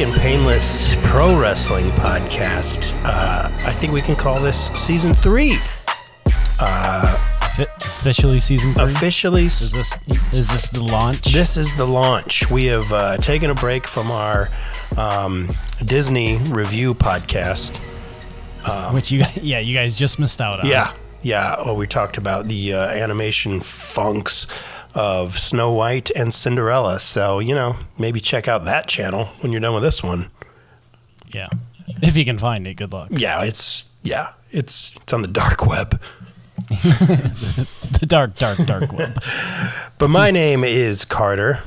[0.00, 2.92] welcome to the Quick and Painless Pro Wrestling Podcast.
[3.04, 5.50] Uh, I think we can call this season three.
[7.54, 8.92] Fi- officially season three.
[8.92, 9.94] Officially, is this
[10.32, 11.32] is this the launch?
[11.32, 12.50] this is the launch.
[12.50, 14.48] We have uh, taken a break from our
[14.96, 15.48] um,
[15.84, 17.76] Disney review podcast.
[18.92, 20.66] which you yeah you guys just missed out on.
[20.66, 21.56] Yeah, yeah.
[21.58, 24.46] Oh, we talked about the uh, animation funks
[24.94, 26.98] of Snow White and Cinderella.
[27.00, 30.30] So you know, maybe check out that channel when you're done with this one.
[31.32, 31.48] yeah.
[32.02, 33.08] If you can find it, good luck.
[33.10, 36.00] Yeah, it's yeah, it's it's on the dark web.
[38.00, 39.20] The dark, dark, dark web.
[39.98, 41.60] But my name is Carter.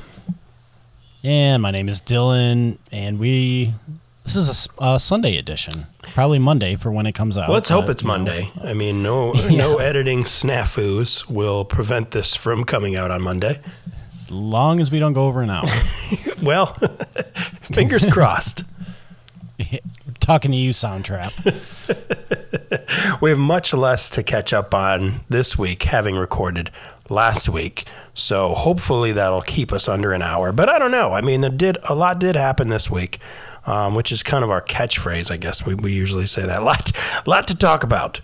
[1.24, 3.74] And my name is Dylan, and we
[4.24, 7.50] this is a a, Sunday edition, probably Monday for when it comes out.
[7.50, 8.52] Let's hope but, it's you know, Monday.
[8.62, 13.60] I mean, no no editing snafus will prevent this from coming out on Monday.
[14.08, 15.68] as long as we don't go over an hour.
[16.44, 16.66] Well,
[17.72, 18.66] fingers crossed.
[20.20, 21.32] Talking to you, Soundtrap.
[23.22, 26.70] We have much less to catch up on this week, having recorded
[27.10, 27.86] last week.
[28.14, 30.52] So hopefully that'll keep us under an hour.
[30.52, 31.14] But I don't know.
[31.14, 33.20] I mean, it did a lot did happen this week,
[33.66, 35.66] um, which is kind of our catchphrase, I guess.
[35.66, 36.64] We, we usually say that.
[36.64, 36.92] Lot
[37.26, 38.22] lot to talk about.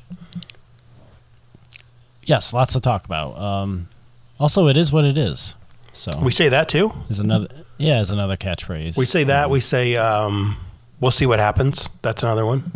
[2.23, 3.37] Yes, lots to talk about.
[3.39, 3.89] Um,
[4.39, 5.55] also, it is what it is.
[5.93, 6.93] So We say that too.
[7.09, 8.97] is another yeah, is another catchphrase.
[8.97, 9.49] We say that.
[9.49, 10.57] We say um,
[10.99, 11.87] we'll see what happens.
[12.01, 12.71] That's another one.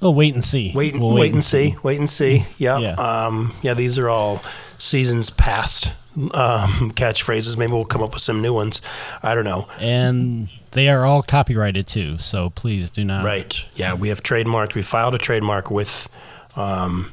[0.00, 0.72] We'll wait and see.
[0.74, 1.74] Wait, We'll wait, and see.
[1.82, 2.44] Wait and see.
[2.58, 2.78] Yeah.
[2.78, 2.92] Yeah.
[2.92, 3.74] Um, yeah.
[3.74, 4.42] These are all
[4.78, 7.56] seasons past um, catchphrases.
[7.56, 8.80] Maybe we'll come up with some new ones.
[9.22, 9.68] I don't know.
[9.80, 13.24] And they are all copyrighted too, so please do not.
[13.24, 13.64] Right.
[13.74, 13.94] Yeah.
[13.94, 14.74] We have trademarked.
[14.74, 16.06] We filed a trademark with
[16.54, 17.12] um,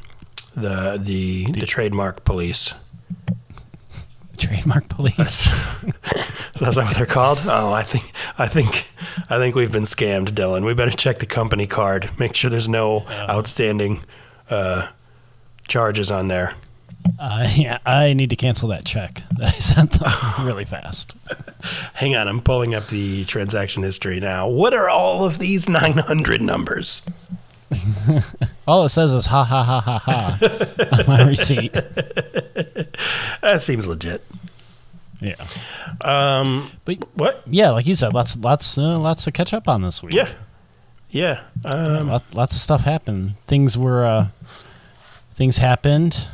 [0.53, 2.73] the, the the trademark police.
[4.37, 5.47] Trademark police.
[6.59, 7.39] That's not what they're called.
[7.45, 8.89] Oh, I think I think
[9.29, 10.65] I think we've been scammed, Dylan.
[10.65, 12.09] We better check the company card.
[12.19, 14.03] Make sure there's no outstanding
[14.49, 14.89] uh,
[15.69, 16.55] charges on there.
[17.19, 20.11] Uh, yeah, I need to cancel that check that I sent them
[20.45, 21.15] really fast.
[21.93, 24.47] Hang on, I'm pulling up the transaction history now.
[24.47, 27.01] What are all of these 900 numbers?
[28.67, 30.37] All it says is ha ha ha ha ha
[30.99, 31.73] on my receipt.
[33.41, 34.23] That seems legit.
[35.19, 35.35] Yeah.
[36.01, 37.41] Um, But what?
[37.47, 40.13] yeah, like you said, lots lots uh, lots to catch up on this week.
[40.13, 40.29] Yeah,
[41.09, 41.41] yeah.
[41.65, 43.35] Um, Lot, lots of stuff happened.
[43.47, 44.27] Things were uh,
[45.35, 46.27] things happened.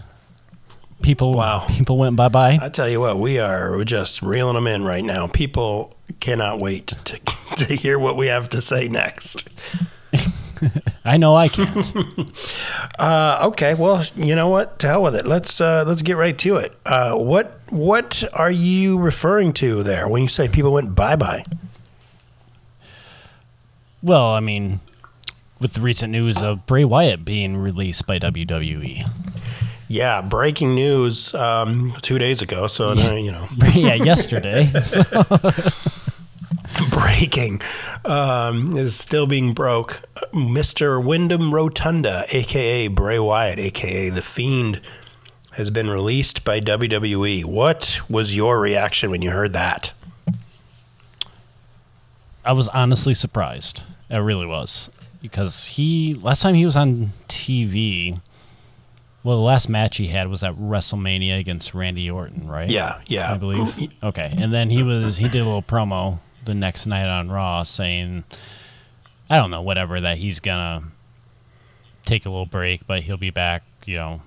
[1.01, 1.65] People Wow.
[1.69, 2.59] people went bye bye.
[2.61, 5.27] I tell you what, we are we're just reeling them in right now.
[5.27, 7.19] People cannot wait to
[7.65, 9.47] to hear what we have to say next.
[11.05, 11.93] I know I can't.
[12.99, 14.77] Uh, okay, well, you know what?
[14.79, 15.25] To hell with it.
[15.25, 16.75] Let's uh, let's get right to it.
[16.85, 21.45] Uh, what what are you referring to there when you say people went bye bye?
[24.03, 24.81] well, I mean,
[25.61, 28.19] with the recent news of Bray Wyatt being released by.
[28.19, 29.09] WWE.
[29.91, 32.67] Yeah, breaking news um, two days ago.
[32.67, 34.65] So uh, you know, yeah, yesterday.
[34.81, 35.03] So-
[36.91, 37.61] breaking
[38.05, 40.03] um, is still being broke.
[40.31, 41.03] Mr.
[41.03, 44.79] Wyndham Rotunda, aka Bray Wyatt, aka The Fiend,
[45.53, 47.43] has been released by WWE.
[47.45, 49.91] What was your reaction when you heard that?
[52.45, 53.83] I was honestly surprised.
[54.09, 54.89] I really was
[55.21, 58.21] because he last time he was on TV.
[59.29, 62.67] Well, the last match he had was at WrestleMania against Randy Orton, right?
[62.67, 63.31] Yeah, yeah.
[63.31, 63.91] I believe.
[64.01, 67.61] Okay, and then he was he did a little promo the next night on Raw
[67.61, 68.23] saying,
[69.29, 70.81] I don't know, whatever that he's gonna
[72.07, 74.23] take a little break, but he'll be back, you know,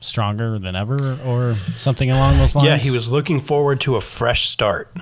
[0.00, 2.66] stronger than ever or something along those lines.
[2.66, 4.92] Yeah, he was looking forward to a fresh start.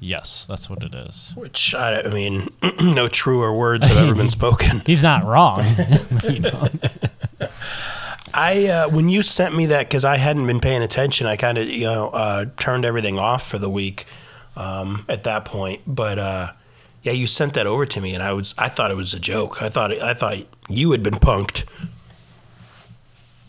[0.00, 1.32] Yes, that's what it is.
[1.34, 2.50] Which I, I mean,
[2.82, 4.82] no truer words have ever been spoken.
[4.84, 5.64] He's not wrong.
[6.24, 6.68] you know.
[8.36, 11.56] I uh, when you sent me that because I hadn't been paying attention, I kind
[11.56, 14.06] of you know uh, turned everything off for the week
[14.56, 15.80] um, at that point.
[15.86, 16.52] But uh,
[17.02, 19.18] yeah, you sent that over to me, and I was I thought it was a
[19.18, 19.62] joke.
[19.62, 20.36] I thought I thought
[20.68, 21.64] you had been punked.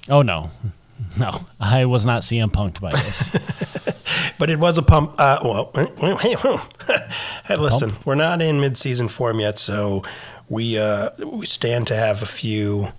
[0.07, 0.51] Oh no,
[1.19, 3.35] no, I was not CM punked by this.
[4.39, 5.15] But it was a pump.
[5.17, 5.71] Uh, well,
[6.21, 10.03] hey, listen, we're not in mid-season form yet, so
[10.47, 12.89] we uh, we stand to have a few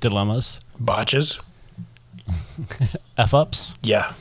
[0.00, 1.40] Dilemmas, botches.
[3.18, 3.76] f ups.
[3.82, 4.12] Yeah,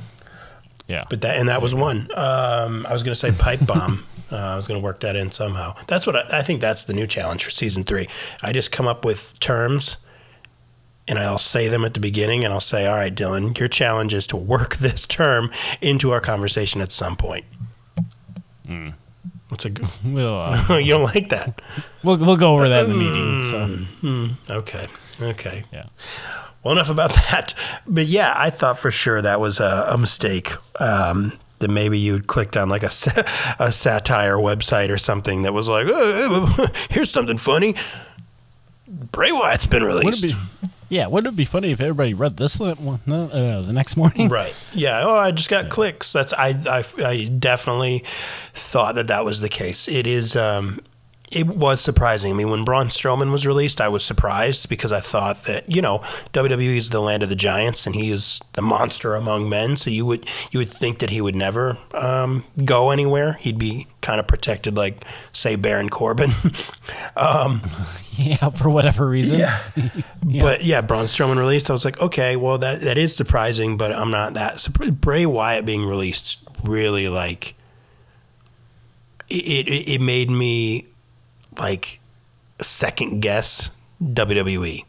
[0.87, 2.09] Yeah, but that and that was one.
[2.15, 4.05] Um, I was going to say pipe bomb.
[4.31, 5.75] uh, I was going to work that in somehow.
[5.87, 6.61] That's what I, I think.
[6.61, 8.07] That's the new challenge for season three.
[8.41, 9.97] I just come up with terms
[11.07, 14.13] and I'll say them at the beginning, and I'll say, "All right, Dylan, your challenge
[14.13, 17.45] is to work this term into our conversation at some point."
[19.49, 19.87] What's a good?
[20.05, 21.59] We'll, uh, you don't like that?
[22.03, 23.43] we'll we'll go over that in the meeting.
[24.47, 24.87] So Okay,
[25.21, 25.63] okay.
[25.71, 25.85] yeah,
[26.63, 27.53] Well, enough about that.
[27.87, 30.51] But yeah, I thought for sure that was a, a mistake.
[30.79, 32.91] Um, that maybe you clicked on like a,
[33.59, 37.75] a satire website or something that was like, "Uh, here's something funny.
[38.87, 40.23] Bray Wyatt's been released.
[40.23, 40.35] be?
[40.87, 44.27] Yeah, wouldn't it be funny if everybody read this one, uh, the next morning?
[44.29, 44.55] Right.
[44.73, 45.03] Yeah.
[45.03, 46.11] Oh, I just got clicks.
[46.11, 46.83] That's I, I.
[47.05, 48.03] I definitely
[48.53, 49.87] thought that that was the case.
[49.87, 50.35] It is.
[50.35, 50.79] Um,
[51.31, 52.31] it was surprising.
[52.31, 55.81] I mean, when Braun Strowman was released, I was surprised because I thought that you
[55.81, 55.99] know
[56.33, 59.77] WWE is the land of the giants, and he is the monster among men.
[59.77, 63.33] So you would you would think that he would never um, go anywhere.
[63.33, 66.33] He'd be kind of protected, like say Baron Corbin.
[68.19, 69.47] Yeah, for whatever reason.
[70.21, 71.69] But yeah, Braun Strowman released.
[71.69, 74.99] I was like, okay, well that that is surprising, but I'm not that surprised.
[74.99, 77.55] Bray Wyatt being released really like
[79.29, 79.67] it.
[79.67, 80.87] It, it made me
[81.59, 81.99] like
[82.61, 83.69] second guess
[84.01, 84.83] WWE.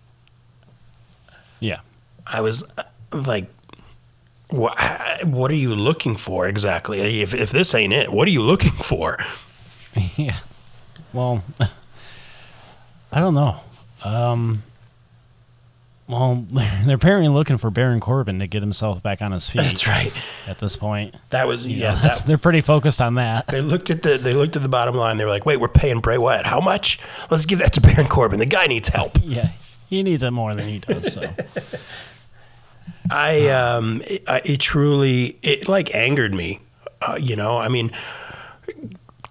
[1.61, 1.81] Yeah.
[2.27, 2.65] I was
[3.13, 3.51] like,
[4.49, 7.21] what, what are you looking for exactly?
[7.23, 9.19] If, if this ain't it, what are you looking for?
[10.17, 10.37] Yeah.
[11.13, 11.43] Well,
[13.13, 13.61] I don't know.
[14.05, 14.63] Um,
[16.11, 16.45] well,
[16.85, 20.13] they're apparently looking for Baron Corbin to get himself back on his feet That's right.
[20.47, 21.15] at this point.
[21.31, 21.91] That was You yeah.
[21.93, 23.47] know, that, they're pretty focused on that.
[23.49, 25.17] They looked at the they looked at the bottom line.
[25.17, 26.99] They were like, "Wait, we're paying Bray Wyatt how much?
[27.31, 28.39] Let's give that to Baron Corbin.
[28.39, 29.51] The guy needs help." Yeah,
[29.89, 31.13] he needs it more than he does.
[31.15, 31.23] So
[33.11, 36.61] I um, it, I- it truly it like angered me.
[37.03, 37.91] Uh, you know, I mean,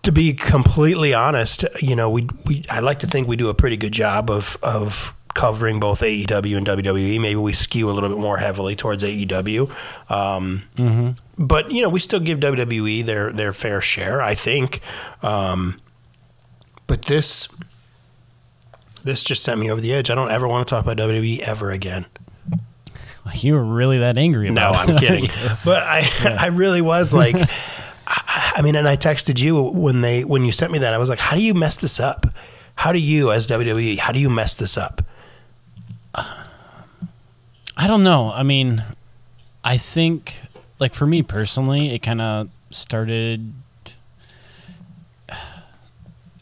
[0.04, 3.54] to be completely honest, you know, we we I like to think we do a
[3.54, 7.20] pretty good job of of covering both AEW and WWE.
[7.20, 9.70] Maybe we skew a little bit more heavily towards AEW.
[10.10, 10.64] Um,
[11.38, 14.82] But you know, we still give WWE their their fair share, I think.
[15.24, 15.80] Um,
[16.88, 17.48] but this
[19.04, 20.10] this just sent me over the edge.
[20.10, 22.06] I don't ever want to talk about WWE ever again.
[23.36, 24.88] you were really that angry about that.
[24.88, 25.30] No, I'm kidding.
[25.64, 26.10] But I,
[26.40, 27.36] I really was like,
[28.08, 30.94] I, I mean, and I texted you when they when you sent me that.
[30.94, 32.26] I was like, how do you mess this up?
[32.76, 35.02] How do you, as WWE, how do you mess this up?
[37.80, 38.30] I don't know.
[38.30, 38.84] I mean,
[39.64, 40.36] I think,
[40.80, 43.54] like for me personally, it kind of started.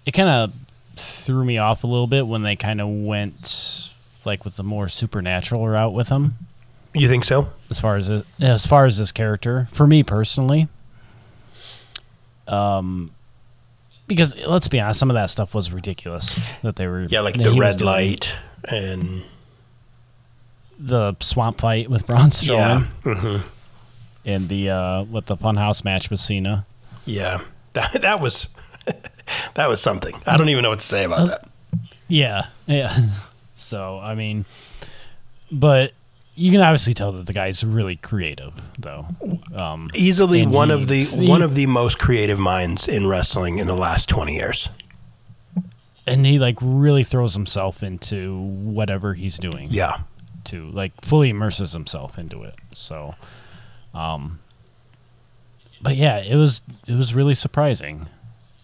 [0.04, 0.54] It kind of
[0.96, 3.92] threw me off a little bit when they kind of went
[4.26, 6.34] like with the more supernatural route with him,
[6.96, 7.50] You think so?
[7.70, 9.68] as far as it, as far as this character.
[9.74, 10.70] For me personally,
[12.48, 13.12] um,
[14.08, 17.04] because let's be honest, some of that stuff was ridiculous that they were.
[17.04, 18.34] Yeah, like the red light
[18.68, 19.24] and
[20.80, 22.88] the swamp fight with Braun Strowman.
[23.06, 23.38] yeah, hmm
[24.26, 26.66] and the uh with the funhouse match with Cena.
[27.06, 27.42] yeah.
[27.74, 28.48] That that was
[29.54, 30.16] that was something.
[30.26, 31.48] I don't even know what to say about that.
[32.08, 32.98] Yeah, yeah.
[33.56, 34.46] So I mean,
[35.52, 35.94] but
[36.36, 39.08] you can obviously tell that the guy's really creative, though.
[39.56, 43.58] Um, Easily one he- of the he- one of the most creative minds in wrestling
[43.60, 44.70] in the last twenty years.
[46.06, 49.68] and he like really throws himself into whatever he's doing.
[49.72, 49.98] Yeah,
[50.48, 52.56] To like fully immerses himself into it.
[52.74, 53.16] So,
[53.94, 54.40] um,
[55.82, 58.08] but yeah, it was it was really surprising.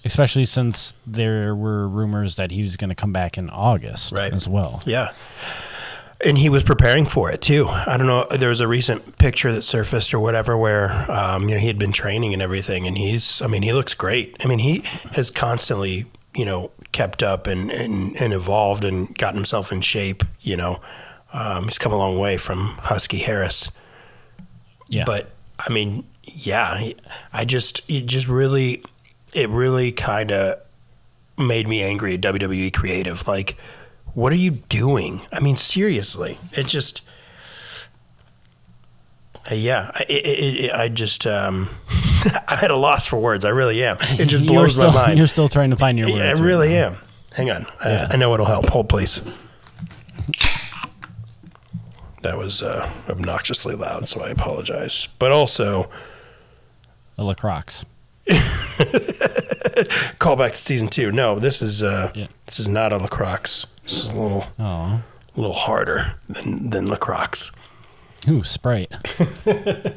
[0.06, 4.34] Especially since there were rumors that he was going to come back in August Right.
[4.34, 4.84] as well.
[4.86, 5.12] Yeah.
[6.26, 7.68] And he was preparing for it too.
[7.70, 8.28] I don't know.
[8.30, 11.78] There was a recent picture that surfaced or whatever where um, you know he had
[11.80, 13.42] been training and everything, and he's.
[13.42, 14.36] I mean, he looks great.
[14.44, 19.36] I mean, he has constantly you know kept up and and, and evolved and gotten
[19.36, 20.24] himself in shape.
[20.42, 20.80] You know,
[21.34, 23.70] um, he's come a long way from Husky Harris.
[24.88, 25.04] Yeah.
[25.06, 26.90] But I mean, yeah,
[27.34, 28.84] I just it just really
[29.34, 30.56] it really kind of
[31.38, 33.28] made me angry at WWE creative.
[33.28, 33.58] Like,
[34.14, 35.22] what are you doing?
[35.32, 37.02] I mean, seriously, it just.
[39.52, 41.70] Uh, yeah, I- it, it, it, I just um,
[42.48, 43.44] I'm at a loss for words.
[43.44, 43.98] I really am.
[44.02, 45.18] It just blows still, my mind.
[45.18, 46.42] You're still trying to find your Yeah, I words.
[46.42, 46.98] really am.
[47.34, 47.66] Hang on.
[47.82, 48.70] I, I know it'll help.
[48.70, 49.20] Hold, please.
[52.24, 55.08] That was uh, obnoxiously loud, so I apologize.
[55.20, 55.90] But also,
[57.18, 57.62] A Lacroix.
[60.20, 61.12] call back to season two.
[61.12, 62.28] No, this is uh, Yeah.
[62.46, 63.38] this is not a Lacroix.
[63.84, 65.04] This is a little, a
[65.36, 67.52] little harder than than Lacroix.
[68.28, 68.94] ooh, Sprite.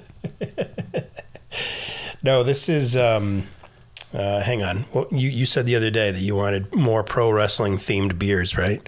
[2.22, 2.96] No, this is.
[2.96, 3.44] Um,
[4.12, 4.86] uh, hang on.
[4.92, 8.56] Well, you you said the other day that you wanted more pro wrestling themed beers,
[8.58, 8.86] right?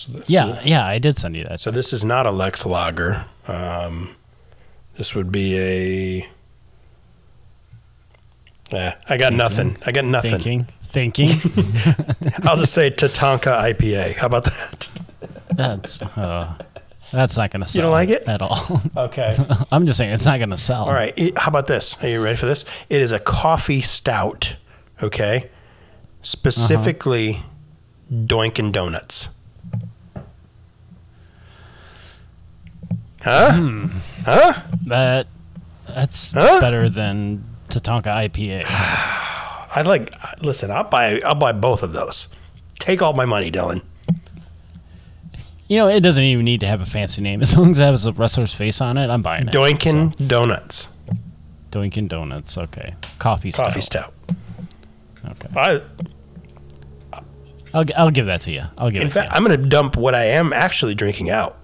[0.00, 1.60] So Yeah, yeah, I did send you that.
[1.60, 3.26] So this is not a Lex Lager.
[3.46, 4.16] Um,
[4.96, 6.28] this would be a.
[8.72, 9.76] Yeah, I got nothing.
[9.84, 10.38] I got nothing.
[10.40, 11.30] Thinking, thinking.
[12.44, 14.16] I'll just say Tatanka IPA.
[14.16, 14.88] How about that?
[15.50, 16.54] that's uh,
[17.12, 17.80] that's not gonna sell.
[17.80, 18.26] You don't like it?
[18.28, 18.80] at all?
[18.96, 19.36] Okay.
[19.72, 20.84] I'm just saying it's not gonna sell.
[20.84, 21.36] All right.
[21.36, 22.02] How about this?
[22.02, 22.64] Are you ready for this?
[22.88, 24.54] It is a coffee stout.
[25.02, 25.50] Okay.
[26.22, 27.42] Specifically,
[28.10, 29.28] Doinkin' Donuts.
[33.22, 33.52] Huh?
[33.54, 33.86] Hmm.
[34.24, 34.62] Huh?
[34.86, 35.26] That
[35.86, 36.60] that's Huh?
[36.60, 38.64] better than Tatanka IPA.
[39.76, 40.12] I'd like.
[40.42, 41.20] Listen, I'll buy.
[41.20, 42.28] I'll buy both of those.
[42.78, 43.82] Take all my money, Dylan.
[45.68, 47.40] You know, it doesn't even need to have a fancy name.
[47.42, 49.54] As long as it has a wrestler's face on it, I'm buying it.
[49.54, 50.88] Doinkin' Donuts.
[51.06, 51.12] So,
[51.70, 52.58] Doinkin' Donuts.
[52.58, 52.94] Okay.
[53.20, 53.66] Coffee stout.
[53.66, 54.12] Coffee stout.
[55.24, 55.48] Okay.
[55.54, 55.82] I,
[57.72, 58.64] I'll, gi- I'll give that to you.
[58.78, 59.24] I'll give in it fact, to you.
[59.26, 61.56] In fact, I'm going to dump what I am actually drinking out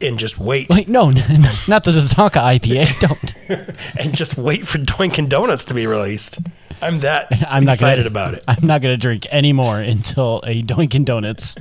[0.00, 1.10] and just wait Wait, no,
[1.68, 3.00] not the Tatanka IPA.
[3.48, 3.76] Don't.
[3.98, 6.38] and just wait for Doinkin' Donuts to be released.
[6.82, 8.44] I'm that I'm not excited gonna, about it.
[8.46, 11.56] I'm not going to drink any more until a Dunkin' Donuts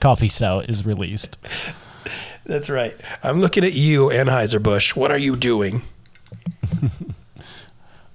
[0.00, 1.38] coffee stout is released.
[2.44, 2.96] That's right.
[3.22, 4.94] I'm looking at you, Anheuser-Busch.
[4.94, 5.82] What are you doing?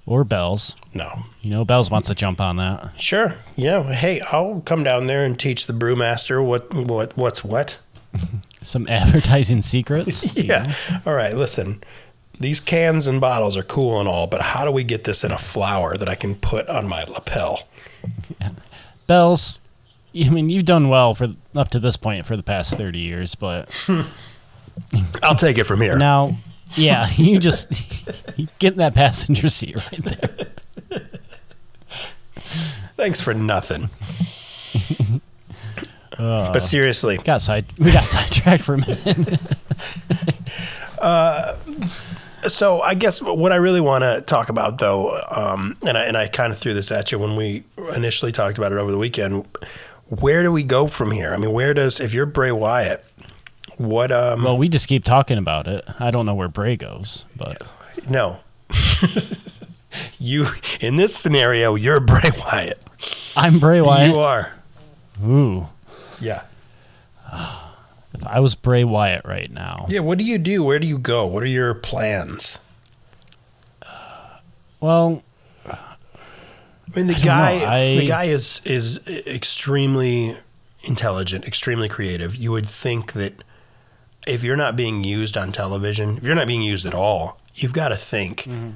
[0.04, 0.74] Or Bell's.
[0.92, 1.22] No.
[1.42, 2.90] You know, Bell's wants to jump on that.
[2.98, 3.36] Sure.
[3.56, 3.92] Yeah.
[3.92, 7.78] Hey, I'll come down there and teach the brewmaster what what what's what.
[8.62, 10.36] Some advertising secrets.
[10.36, 10.54] you know?
[10.54, 11.00] Yeah.
[11.06, 11.34] All right.
[11.36, 11.82] Listen,
[12.38, 15.30] these cans and bottles are cool and all, but how do we get this in
[15.32, 17.68] a flower that I can put on my lapel?
[19.06, 19.58] Bell's.
[20.14, 23.34] I mean, you've done well for up to this point for the past 30 years,
[23.34, 23.70] but
[25.22, 25.96] I'll take it from here.
[25.96, 26.36] now,
[26.74, 27.70] yeah, you just
[28.58, 31.00] get in that passenger seat right there.
[32.96, 33.88] Thanks for nothing.
[36.52, 37.66] But seriously, Got side.
[37.78, 39.40] We got sidetracked for a minute.
[42.48, 46.16] so I guess what I really want to talk about, though, um, and I and
[46.16, 47.64] I kind of threw this at you when we
[47.94, 49.46] initially talked about it over the weekend.
[50.08, 51.32] Where do we go from here?
[51.32, 53.04] I mean, where does if you're Bray Wyatt,
[53.78, 54.12] what?
[54.12, 55.84] Um, Well, we just keep talking about it.
[55.98, 57.62] I don't know where Bray goes, but
[58.08, 58.40] no,
[60.18, 60.48] you
[60.80, 62.82] in this scenario, you're Bray Wyatt.
[63.36, 64.10] I'm Bray Wyatt.
[64.10, 64.52] You are.
[65.24, 65.68] Ooh,
[66.22, 66.42] Yeah.
[68.14, 70.00] if I was Bray Wyatt right now, Yeah.
[70.00, 70.62] What do you do?
[70.62, 71.26] Where do you go?
[71.26, 72.58] What are your plans?
[74.80, 75.22] well,
[75.66, 75.78] I
[76.96, 77.66] mean, the don't guy, know.
[77.66, 80.36] I- the guy is is extremely
[80.82, 82.34] intelligent, extremely creative.
[82.36, 83.42] You would think that
[84.26, 87.72] if you're not being used on television, if you're not being used at all, you've
[87.72, 88.42] got to think.
[88.42, 88.70] Mm-hmm.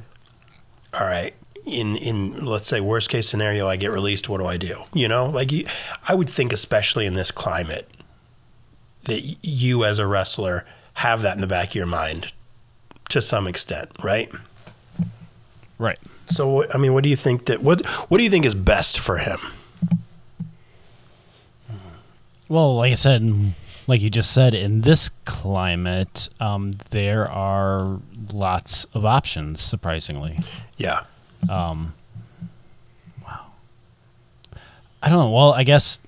[0.94, 1.34] "All right,
[1.66, 4.28] in in let's say worst case scenario, I get released.
[4.28, 4.84] What do I do?
[4.94, 5.66] You know, like you,
[6.06, 7.90] I would think, especially in this climate,
[9.04, 12.32] that you as a wrestler have that in the back of your mind
[13.08, 14.30] to some extent, right?
[15.78, 15.98] right.
[16.28, 18.98] So, I mean, what do you think that what what do you think is best
[18.98, 19.38] for him?
[22.48, 23.54] Well, like I said,
[23.88, 27.98] like you just said, in this climate, um, there are
[28.32, 29.60] lots of options.
[29.60, 30.38] Surprisingly,
[30.76, 31.02] Yeah,
[31.48, 31.88] I
[35.08, 35.30] don't know.
[35.30, 36.00] Well, I guess.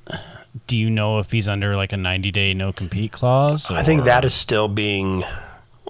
[0.66, 3.70] Do you know if he's under like a 90 day no compete clause?
[3.70, 5.24] I think that is still being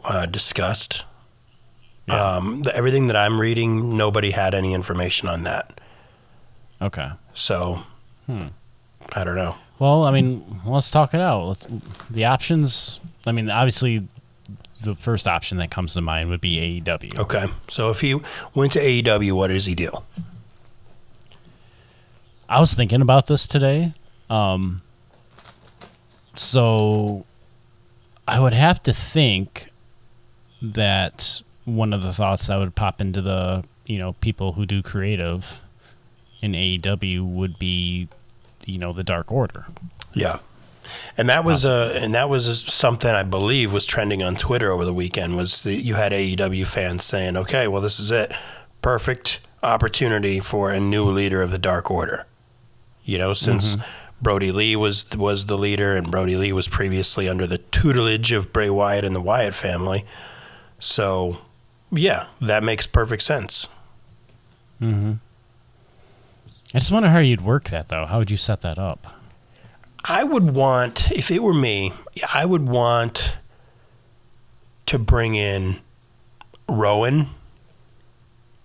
[0.04, 1.04] uh, discussed.
[2.07, 2.37] Yeah.
[2.37, 5.80] Um, the, everything that I'm reading, nobody had any information on that.
[6.83, 7.11] okay.
[7.35, 7.83] So,
[8.26, 8.49] Hmm.
[9.12, 9.54] I don't know.
[9.78, 11.47] Well, I mean, let's talk it out.
[11.47, 11.66] Let's,
[12.11, 13.00] the options.
[13.26, 14.07] I mean, obviously,
[14.85, 17.19] the first option that comes to mind would be AEW.
[17.19, 18.21] Okay, so if he
[18.55, 19.90] went to AEW, what does he do?
[22.49, 23.93] I was thinking about this today.
[24.31, 24.83] Um,
[26.35, 27.26] so
[28.26, 29.71] I would have to think
[30.62, 34.83] that one of the thoughts that would pop into the you know people who do
[34.83, 35.61] creative
[36.40, 38.09] in AEW would be
[38.64, 39.67] you know the Dark Order.
[40.14, 40.38] Yeah,
[41.16, 44.85] and that was uh, and that was something I believe was trending on Twitter over
[44.85, 45.37] the weekend.
[45.37, 48.33] Was that you had AEW fans saying, "Okay, well, this is it,
[48.83, 52.26] perfect opportunity for a new leader of the Dark Order."
[53.04, 53.76] You know, since
[54.21, 58.52] Brodie Lee was was the leader, and Brodie Lee was previously under the tutelage of
[58.52, 60.04] Bray Wyatt and the Wyatt family.
[60.80, 61.38] So,
[61.90, 63.68] yeah, that makes perfect sense.
[64.78, 65.14] Hmm.
[66.75, 68.07] I just wonder how you'd work that though.
[68.07, 69.18] How would you set that up?
[70.05, 71.93] I would want, if it were me,
[72.33, 73.35] I would want
[74.87, 75.81] to bring in
[76.69, 77.28] Rowan,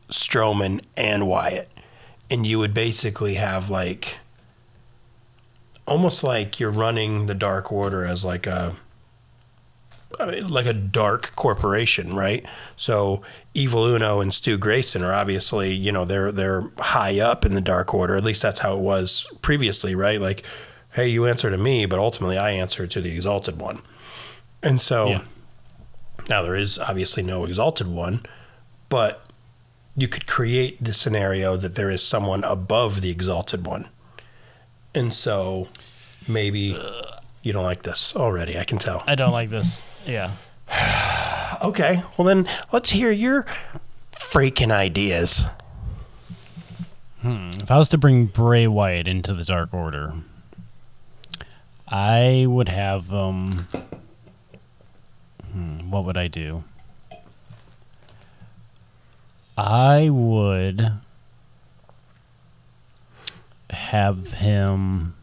[0.09, 1.69] Strowman, and Wyatt.
[2.29, 4.19] And you would basically have like
[5.85, 8.75] almost like you're running the Dark Order as like a
[10.19, 12.45] I mean, like a dark corporation, right?
[12.77, 13.23] So
[13.53, 17.61] Evil Uno and Stu Grayson are obviously, you know, they're they're high up in the
[17.61, 18.15] Dark Order.
[18.15, 20.21] At least that's how it was previously, right?
[20.21, 20.43] Like,
[20.93, 23.81] hey, you answer to me, but ultimately I answer to the Exalted One.
[24.61, 25.21] And so Yeah.
[26.29, 28.25] now there is obviously no Exalted One,
[28.89, 29.25] but
[29.95, 33.87] you could create the scenario that there is someone above the Exalted One.
[34.95, 35.67] And so
[36.27, 36.77] maybe
[37.41, 39.03] you don't like this already, I can tell.
[39.07, 39.83] I don't like this.
[40.05, 40.31] Yeah.
[41.61, 43.45] Okay, well then let's hear your
[44.11, 45.45] freaking ideas.
[47.21, 47.51] Hmm.
[47.61, 50.11] If I was to bring Bray Wyatt into the Dark Order,
[51.93, 53.67] I would have um.
[55.51, 56.63] hmm, what would I do?
[59.55, 60.91] I would
[63.69, 65.13] have him.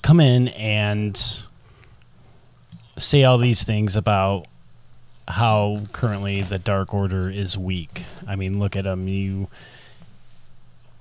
[0.00, 1.22] Come in and
[2.96, 4.46] say all these things about
[5.28, 8.04] how currently the Dark Order is weak.
[8.26, 9.06] I mean, look at him.
[9.06, 9.48] You,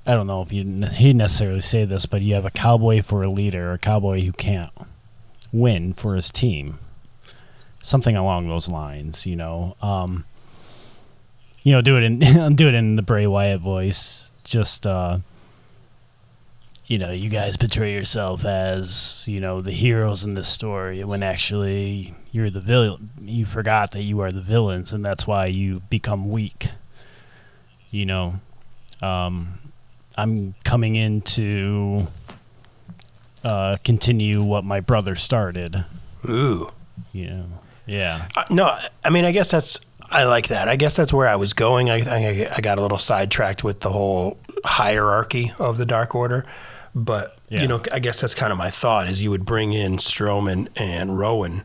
[0.06, 3.22] I don't know if you he necessarily say this, but you have a cowboy for
[3.22, 4.72] a leader, a cowboy who can't
[5.52, 6.80] win for his team,
[7.84, 9.28] something along those lines.
[9.28, 10.26] You know, um,
[11.64, 12.20] you know, do it in
[12.56, 14.32] do it in the Bray Wyatt voice.
[14.44, 15.20] Just uh,
[16.88, 21.22] you know, you guys portray yourself as you know the heroes in this story when
[21.22, 23.12] actually you're the villain.
[23.22, 26.70] You forgot that you are the villains, and that's why you become weak.
[27.92, 28.40] You know,
[29.02, 29.61] um,
[30.18, 32.08] I'm coming in to
[33.44, 35.86] uh, continue what my brother started.
[36.30, 36.72] Ooh.
[37.14, 37.46] You know,
[37.88, 39.78] yeah, Uh, no, I mean, I guess that's,
[40.10, 40.68] I like that.
[40.70, 41.90] I guess that's where I was going.
[41.90, 46.46] I, I, I got a little sidetracked with the whole hierarchy of the Dark Order.
[46.94, 47.62] But, Yeah.
[47.62, 50.68] you know, I guess that's kind of my thought is you would bring in Strowman
[50.76, 51.64] and Rowan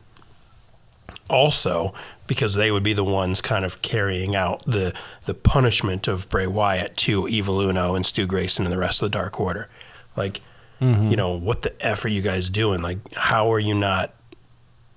[1.29, 1.93] also
[2.27, 4.93] because they would be the ones kind of carrying out the
[5.25, 9.09] the punishment of Bray Wyatt to Evil Uno and Stu Grayson and the rest of
[9.09, 9.69] the Dark Order.
[10.15, 10.41] Like,
[10.81, 11.09] mm-hmm.
[11.09, 12.81] you know, what the F are you guys doing?
[12.81, 14.13] Like, how are you not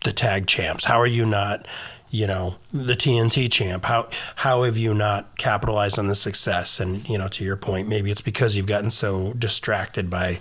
[0.04, 0.84] the tag champs?
[0.84, 1.66] How are you not,
[2.10, 3.84] you know, the TNT champ?
[3.84, 6.80] How how have you not capitalized on the success?
[6.80, 10.40] And you know, to your point, maybe it's because you've gotten so distracted by,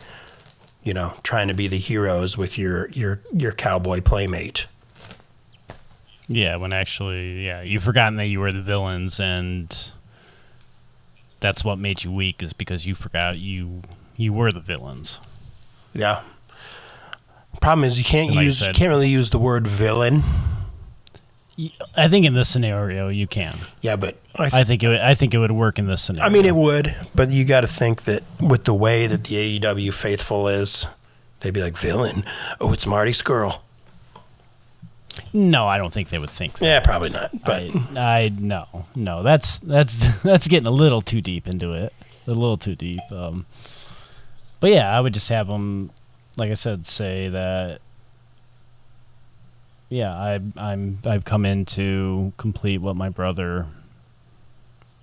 [0.83, 4.65] you know, trying to be the heroes with your your your cowboy playmate.
[6.29, 6.55] Yeah.
[6.55, 9.75] When actually, yeah, you've forgotten that you were the villains, and
[11.41, 13.81] that's what made you weak is because you forgot you
[14.15, 15.19] you were the villains.
[15.93, 16.21] Yeah.
[17.61, 20.23] Problem is, you can't like use you said- can't really use the word villain.
[21.97, 23.57] I think in this scenario you can.
[23.81, 24.87] Yeah, but I, I think it.
[24.87, 26.25] Would, I think it would work in this scenario.
[26.25, 29.59] I mean it would, but you got to think that with the way that the
[29.59, 30.85] AEW faithful is,
[31.41, 32.23] they'd be like villain.
[32.61, 33.61] Oh, it's Marty Scurll.
[35.33, 36.65] No, I don't think they would think that.
[36.65, 37.31] Yeah, probably not.
[37.45, 37.63] But
[37.97, 39.23] I, I no, no.
[39.23, 41.93] That's that's that's getting a little too deep into it.
[42.27, 42.99] A little too deep.
[43.11, 43.45] Um,
[44.59, 45.91] but yeah, I would just have them,
[46.37, 47.79] like I said, say that.
[49.89, 50.99] Yeah, I, I'm.
[51.05, 53.65] I've come in to complete what my brother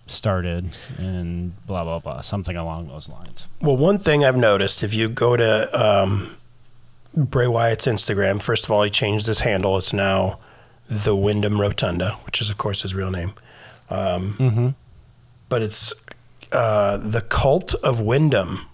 [0.07, 3.48] started, and blah blah blah, something along those lines.
[3.61, 6.37] Well, one thing I've noticed if you go to um,
[7.16, 9.79] Bray Wyatt's Instagram, first of all, he changed his handle.
[9.79, 10.38] It's now
[10.88, 13.33] the Wyndham Rotunda, which is, of course, his real name.
[13.90, 14.68] Um, Mm-hmm.
[15.48, 15.94] But it's
[16.52, 18.66] uh, the Cult of Wyndham.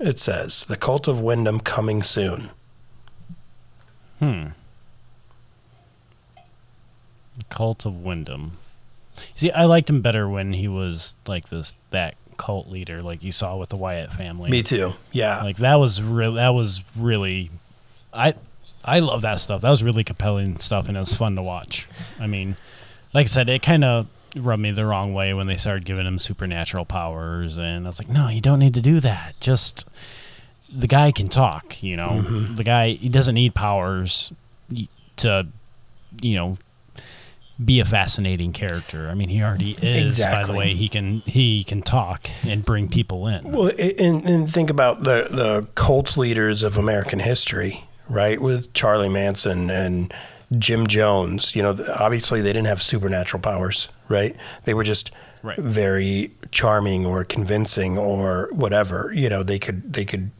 [0.00, 2.50] It says the Cult of Wyndham coming soon.
[4.18, 4.48] Hmm.
[7.48, 8.58] Cult of Wyndham.
[9.34, 13.30] See, I liked him better when he was like this that cult leader, like you
[13.30, 14.50] saw with the Wyatt family.
[14.50, 14.94] Me too.
[15.12, 15.42] Yeah.
[15.42, 16.32] Like that was real.
[16.32, 17.50] That was really,
[18.12, 18.34] I,
[18.84, 19.62] I love that stuff.
[19.62, 21.88] That was really compelling stuff, and it was fun to watch.
[22.20, 22.56] I mean,
[23.14, 26.06] like I said, it kind of rubbed me the wrong way when they started giving
[26.06, 29.34] him supernatural powers, and I was like, no, you don't need to do that.
[29.40, 29.88] Just
[30.72, 31.82] the guy can talk.
[31.82, 32.54] You know, mm-hmm.
[32.56, 34.32] the guy he doesn't need powers
[35.16, 35.46] to,
[36.20, 36.58] you know.
[37.62, 39.08] Be a fascinating character.
[39.08, 40.18] I mean, he already is.
[40.18, 43.52] By the way, he can he can talk and bring people in.
[43.52, 48.40] Well, and, and think about the, the cult leaders of American history, right?
[48.40, 50.12] With Charlie Manson and
[50.58, 51.54] Jim Jones.
[51.56, 54.36] You know, obviously they didn't have supernatural powers, right?
[54.64, 55.10] They were just
[55.44, 55.58] Right.
[55.58, 59.10] very charming or convincing or whatever.
[59.12, 60.30] You know, they could they could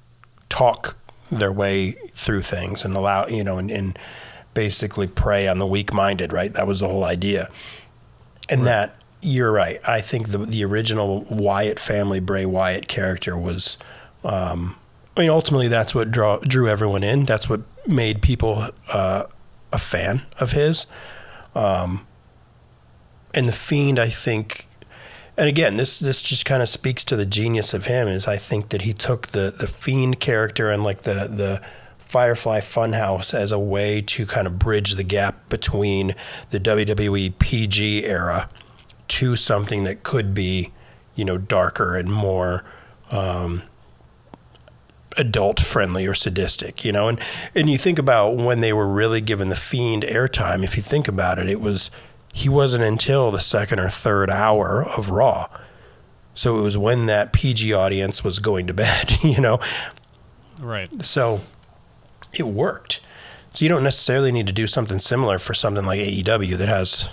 [0.48, 0.96] talk
[1.29, 3.98] their way through things and allow you know and, and
[4.55, 6.53] basically prey on the weak minded, right?
[6.53, 7.51] That was the whole idea.
[8.48, 9.81] And that you're right.
[9.88, 13.77] I think the the original Wyatt family Bray Wyatt character was.
[14.22, 14.77] Um,
[15.16, 17.25] I mean, ultimately, that's what draw, drew everyone in.
[17.25, 19.25] That's what made people uh,
[19.72, 20.87] a fan of his.
[21.55, 22.07] Um,
[23.35, 24.68] and the Fiend, I think,
[25.37, 28.09] and again, this this just kind of speaks to the genius of him.
[28.09, 31.62] Is I think that he took the the Fiend character and like the the
[31.98, 36.14] Firefly Funhouse as a way to kind of bridge the gap between
[36.51, 38.51] the WWE PG era
[39.09, 40.72] to something that could be,
[41.14, 42.64] you know, darker and more
[43.11, 43.62] um,
[45.16, 47.09] adult friendly or sadistic, you know.
[47.09, 47.20] And
[47.55, 50.64] and you think about when they were really given the fiend airtime.
[50.64, 51.90] If you think about it, it was
[52.33, 55.48] he wasn't until the second or third hour of Raw.
[56.35, 59.61] So it was when that PG audience was going to bed, you know.
[60.61, 61.05] Right.
[61.05, 61.40] So
[62.33, 63.01] it worked.
[63.53, 67.09] So you don't necessarily need to do something similar for something like AEW that has,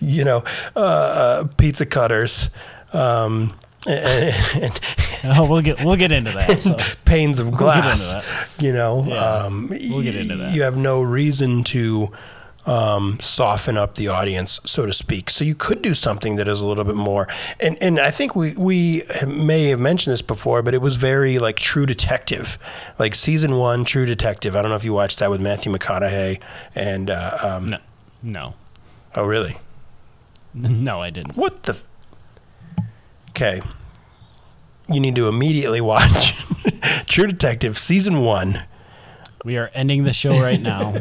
[0.00, 0.44] you know,
[0.76, 2.50] uh, uh, pizza cutters,
[2.92, 3.54] um,
[3.86, 4.80] and, and,
[5.34, 6.62] Oh, we'll get we'll get into that.
[6.62, 6.76] So.
[7.04, 8.14] panes of glass.
[8.14, 8.24] that.
[8.58, 10.54] You know, Yeah, um, we'll get into that.
[10.54, 12.12] You have no reason to
[12.66, 15.30] um, soften up the audience, so to speak.
[15.30, 17.28] So you could do something that is a little bit more.
[17.60, 21.38] And and I think we we may have mentioned this before, but it was very
[21.38, 22.58] like True Detective,
[22.98, 24.54] like season one True Detective.
[24.56, 26.40] I don't know if you watched that with Matthew McConaughey
[26.74, 27.10] and.
[27.10, 27.78] Uh, um, No,
[28.22, 28.54] no,
[29.14, 29.56] Oh really?
[30.54, 31.36] no, I didn't.
[31.36, 31.78] What the?
[33.30, 33.62] Okay.
[34.92, 36.36] You need to immediately watch
[37.06, 38.62] True Detective season one.
[39.44, 40.94] We are ending the show right now,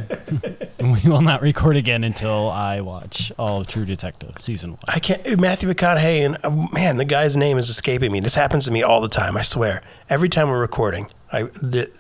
[0.80, 4.80] and we will not record again until I watch all of True Detective season one.
[4.88, 5.39] I can't.
[5.39, 8.19] Matthew McConaughey and uh, man, the guy's name is escaping me.
[8.19, 9.38] This happens to me all the time.
[9.38, 9.84] I swear.
[10.10, 11.91] Every time we're recording, I the,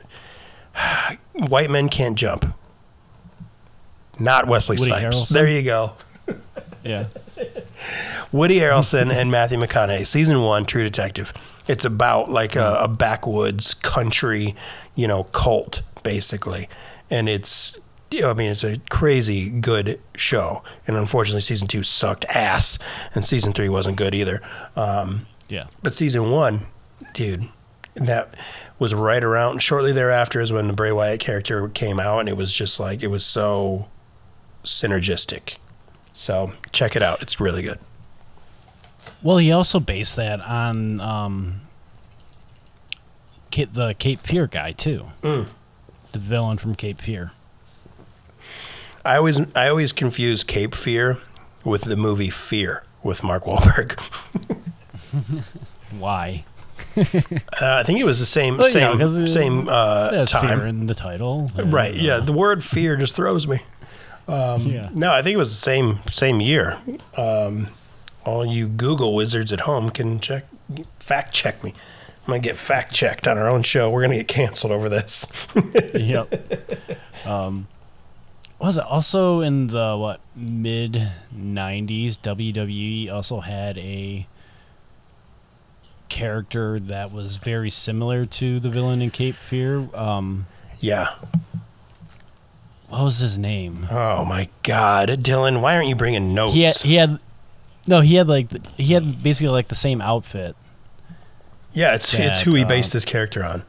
[1.33, 2.55] white men can't jump.
[4.17, 5.15] Not Wesley Woody Snipes.
[5.17, 5.29] Harrelson?
[5.29, 5.93] There you go.
[6.83, 7.05] Yeah,
[8.31, 11.33] Woody Harrelson and Matthew McConaughey, season one, True Detective.
[11.67, 14.55] It's about like a, a backwoods country,
[14.95, 16.69] you know, cult basically,
[17.09, 17.77] and it's.
[18.13, 22.77] You know, I mean, it's a crazy good show, and unfortunately, season two sucked ass,
[23.15, 24.41] and season three wasn't good either.
[24.75, 25.67] Um, yeah.
[25.81, 26.65] But season one,
[27.13, 27.47] dude,
[27.95, 28.35] that
[28.79, 32.35] was right around shortly thereafter is when the Bray Wyatt character came out, and it
[32.35, 33.87] was just like it was so
[34.65, 35.57] synergistic.
[36.13, 37.79] So check it out; it's really good.
[39.23, 41.61] Well, he also based that on um,
[43.51, 45.47] the Cape Fear guy too, Mm.
[46.11, 47.31] the villain from Cape Fear.
[49.03, 51.17] I always I always confuse Cape Fear
[51.63, 53.99] with the movie Fear with Mark Wahlberg.
[55.97, 56.45] Why?
[56.97, 57.03] Uh,
[57.61, 60.61] I think it was the same Well, same it- same uh, time.
[60.61, 61.93] in the title, and, Right?
[61.95, 63.61] Yeah, uh, the word fear just throws me.
[64.27, 64.89] Yeah.
[64.93, 66.77] No, I think it was the same same year.
[67.17, 67.67] Um,
[68.25, 70.45] all you Google wizards at home can check
[70.99, 71.73] fact check me.
[72.21, 73.89] I'm gonna get fact checked on our own show.
[73.89, 75.25] We're gonna get canceled over this.
[75.93, 76.33] yep.
[77.25, 77.67] Um,
[78.59, 82.19] was it also in the what mid '90s?
[82.19, 84.27] WWE also had a
[86.09, 89.89] character that was very similar to the villain in Cape Fear.
[89.95, 90.45] Um,
[90.79, 91.15] yeah.
[92.91, 93.87] What was his name?
[93.89, 96.53] Oh my God, Dylan, why aren't you bringing notes?
[96.53, 97.19] He had, he had
[97.87, 100.55] no, he had like he had basically like the same outfit.
[101.73, 103.63] yeah, it's it's who he uh, based his character on.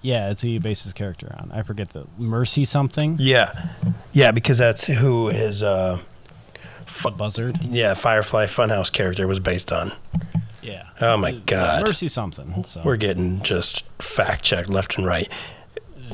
[0.00, 1.50] Yeah, it's who he based his character on.
[1.52, 3.16] I forget the Mercy something.
[3.18, 3.70] Yeah,
[4.12, 6.00] yeah, because that's who his uh,
[7.16, 7.62] buzzard.
[7.64, 9.92] yeah Firefly Funhouse character was based on.
[10.62, 10.88] Yeah.
[11.00, 11.82] Oh my God.
[11.82, 12.64] Mercy something.
[12.64, 15.28] So We're getting just fact checked left and right.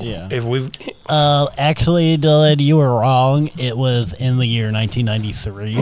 [0.00, 0.28] Yeah.
[0.30, 0.70] If we've
[1.08, 3.50] Uh, actually, Dylan, you were wrong.
[3.58, 5.72] It was in the year 1993,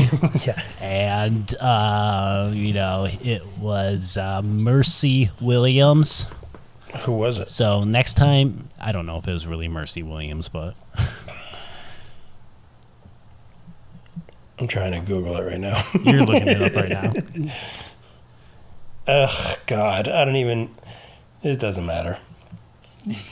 [0.47, 0.63] yeah.
[0.81, 6.27] and uh, you know it was uh, Mercy Williams.
[7.03, 7.49] Who was it?
[7.49, 10.75] So next time, I don't know if it was really Mercy Williams, but
[14.59, 15.83] I'm trying to Google it right now.
[16.05, 17.53] you're looking it up right now.
[19.07, 20.71] Ugh, God, I don't even.
[21.43, 22.19] It doesn't matter.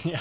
[0.05, 0.21] Yeah.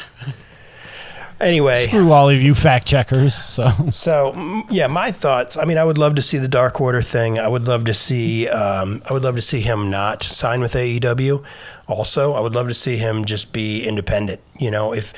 [1.42, 3.34] Anyway, Screw all of you fact checkers.
[3.34, 5.56] So so yeah, my thoughts.
[5.56, 7.40] I mean, I would love to see the Dark Order thing.
[7.40, 8.48] I would love to see.
[8.50, 11.44] Um, I would love to see him not sign with AEW.
[11.88, 14.42] Also, I would love to see him just be independent.
[14.58, 15.14] You know, if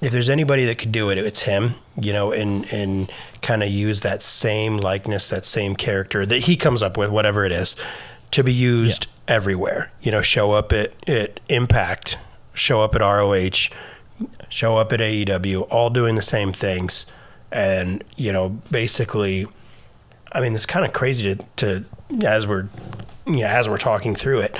[0.00, 1.74] if there's anybody that could do it, it's him.
[2.00, 6.56] You know, and and kind of use that same likeness, that same character that he
[6.56, 7.74] comes up with, whatever it is,
[8.30, 9.90] to be used everywhere.
[10.00, 12.16] You know, show up at at Impact,
[12.54, 13.68] show up at ROH,
[14.48, 17.06] show up at AEW, all doing the same things,
[17.50, 19.46] and you know, basically.
[20.30, 22.68] I mean, it's kind of crazy to, to as we're
[23.26, 24.54] yeah, as we're talking through it.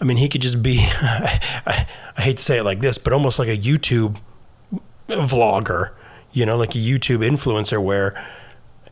[0.00, 0.78] I mean, he could just be.
[0.90, 4.20] I, I hate to say it like this, but almost like a YouTube
[5.08, 5.90] vlogger.
[6.32, 8.14] You know, like a YouTube influencer where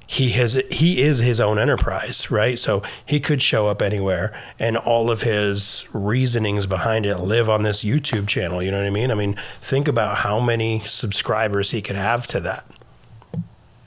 [0.06, 2.58] he has he is his own enterprise, right?
[2.58, 7.64] So he could show up anywhere, and all of his reasonings behind it live on
[7.64, 8.62] this YouTube channel.
[8.62, 9.10] You know what I mean?
[9.10, 12.64] I mean, think about how many subscribers he could have to that,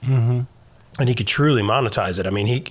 [0.04, 0.42] mm-hmm.
[1.00, 2.28] and he could truly monetize it.
[2.28, 2.66] I mean, he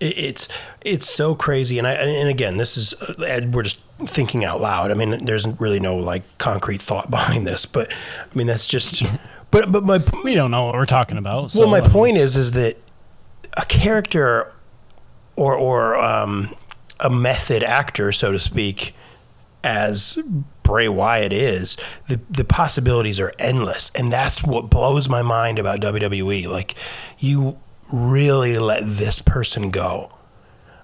[0.00, 0.48] it's
[0.80, 4.90] it's so crazy, and I and again, this is uh, we're just thinking out loud.
[4.90, 9.02] I mean, there's really no like concrete thought behind this, but I mean that's just.
[9.50, 11.50] But but my we don't know what we're talking about.
[11.50, 12.76] So, well, my point is is that
[13.56, 14.54] a character
[15.36, 16.54] or or um,
[17.00, 18.94] a method actor, so to speak,
[19.64, 20.18] as
[20.62, 21.76] Bray Wyatt is,
[22.08, 26.46] the the possibilities are endless, and that's what blows my mind about WWE.
[26.48, 26.74] Like
[27.18, 27.58] you
[27.90, 30.12] really let this person go.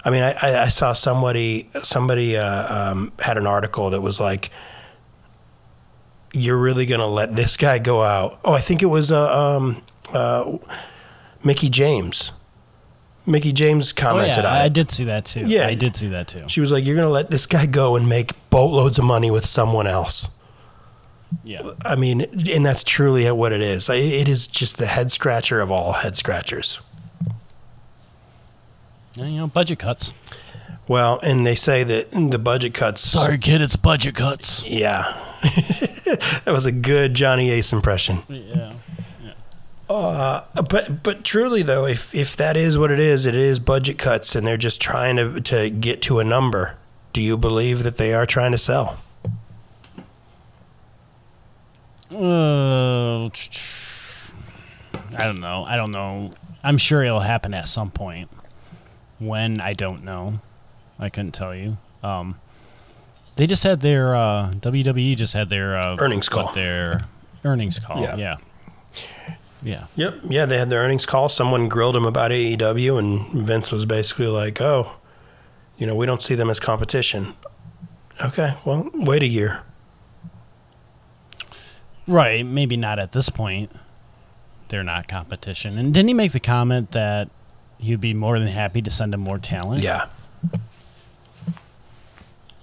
[0.05, 4.51] I mean, I, I saw somebody somebody uh, um, had an article that was like
[6.37, 8.38] you're really going to let this guy go out.
[8.44, 10.59] Oh, I think it was uh, um, uh,
[11.42, 12.33] Mickie James.
[13.27, 14.64] Mickie James commented oh, yeah, on it.
[14.64, 15.46] I did see that too.
[15.46, 16.44] Yeah, I did see that too.
[16.46, 19.33] She was like, "You're going to let this guy go and make boatloads of money
[19.33, 20.29] with someone else."
[21.42, 21.72] Yeah.
[21.85, 23.88] I mean, and that's truly what it is.
[23.88, 26.79] It is just the head scratcher of all head scratchers.
[29.16, 30.12] You know, budget cuts.
[30.88, 33.01] Well, and they say that the budget cuts.
[33.01, 34.64] Sorry, kid, it's budget cuts.
[34.66, 35.26] Yeah,
[36.44, 38.22] that was a good Johnny Ace impression.
[38.29, 38.72] Yeah.
[39.88, 43.99] Uh, but but truly though, if if that is what it is, it is budget
[43.99, 46.77] cuts, and they're just trying to to get to a number.
[47.12, 48.99] Do you believe that they are trying to sell?
[52.12, 55.64] Uh, I don't know.
[55.64, 56.33] I don't know.
[56.62, 58.29] I'm sure it'll happen at some point.
[59.18, 60.40] When I don't know.
[60.99, 61.79] I couldn't tell you.
[62.03, 62.40] Um,
[63.37, 66.53] they just had their uh, WWE just had their uh, earnings call.
[66.53, 67.05] Their
[67.44, 68.01] earnings call.
[68.01, 68.16] Yeah.
[68.16, 68.37] yeah.
[69.62, 69.87] Yeah.
[69.96, 70.20] Yep.
[70.29, 71.29] Yeah, they had their earnings call.
[71.29, 74.92] Someone grilled them about AEW, and Vince was basically like, "Oh,
[75.77, 77.35] you know, we don't see them as competition."
[78.25, 79.62] Okay, well, wait a year.
[82.07, 82.46] Right.
[82.46, 83.70] Maybe not at this point.
[84.68, 85.77] They're not competition.
[85.77, 87.29] And didn't he make the comment that
[87.79, 89.83] he'd be more than happy to send him more talent?
[89.83, 90.07] Yeah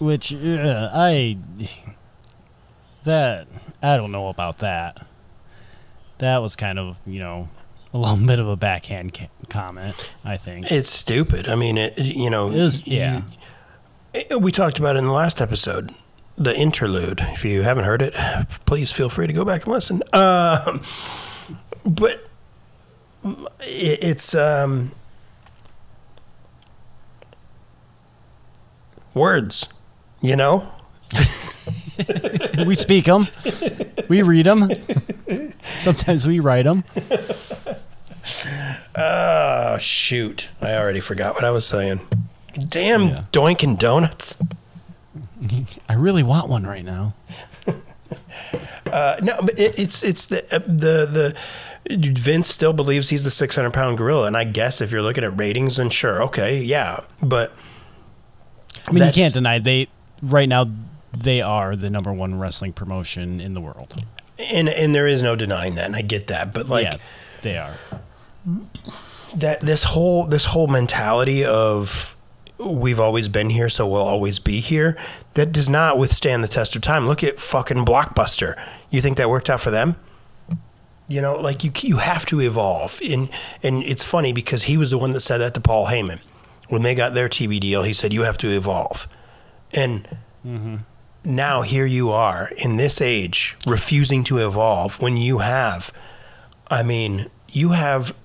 [0.03, 1.37] which uh, I
[3.05, 3.47] that
[3.81, 5.05] I don't know about that.
[6.17, 7.49] That was kind of you know
[7.93, 10.09] a little bit of a backhand ca- comment.
[10.25, 11.47] I think it's stupid.
[11.47, 13.23] I mean, it you know it was, yeah.
[14.29, 15.91] You, we talked about it in the last episode,
[16.37, 17.19] the interlude.
[17.19, 18.13] If you haven't heard it,
[18.65, 20.01] please feel free to go back and listen.
[20.13, 20.81] Um,
[21.85, 22.29] but
[23.61, 24.91] it, it's um,
[29.13, 29.67] words
[30.23, 30.67] you know?
[32.65, 33.27] we speak them.
[34.07, 34.71] We read them.
[35.77, 36.83] Sometimes we write them.
[38.95, 40.47] Oh, shoot.
[40.61, 42.01] I already forgot what I was saying.
[42.53, 43.23] Damn yeah.
[43.31, 44.41] Doinkin' Donuts.
[45.89, 47.13] I really want one right now.
[48.85, 51.35] Uh, no, but it, it's it's the uh, the
[51.89, 55.23] the Vince still believes he's the 600 pound gorilla, and I guess if you're looking
[55.23, 57.53] at ratings, then sure, okay, yeah, but
[58.87, 59.87] I mean, you can't deny they
[60.23, 60.69] right now
[61.15, 64.03] they are the number one wrestling promotion in the world.
[64.39, 66.53] And and there is no denying that, and I get that.
[66.53, 66.97] But like, yeah,
[67.41, 67.73] they are.
[69.35, 72.15] That this whole this whole mentality of
[72.57, 74.97] we've always been here, so we'll always be here.
[75.35, 77.07] That does not withstand the test of time.
[77.07, 78.61] Look at fucking Blockbuster.
[78.89, 79.97] You think that worked out for them?
[81.07, 82.99] You know, like you you have to evolve.
[83.07, 83.29] And
[83.61, 86.19] and it's funny because he was the one that said that to Paul Heyman
[86.69, 87.83] when they got their TV deal.
[87.83, 89.07] He said you have to evolve.
[89.73, 90.07] And
[90.45, 90.77] mm-hmm.
[91.23, 95.91] now here you are in this age refusing to evolve when you have,
[96.67, 98.15] I mean, you have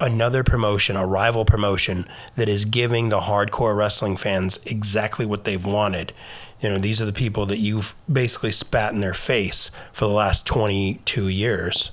[0.00, 5.64] another promotion, a rival promotion that is giving the hardcore wrestling fans exactly what they've
[5.64, 6.12] wanted.
[6.60, 10.12] You know, these are the people that you've basically spat in their face for the
[10.12, 11.92] last 22 years.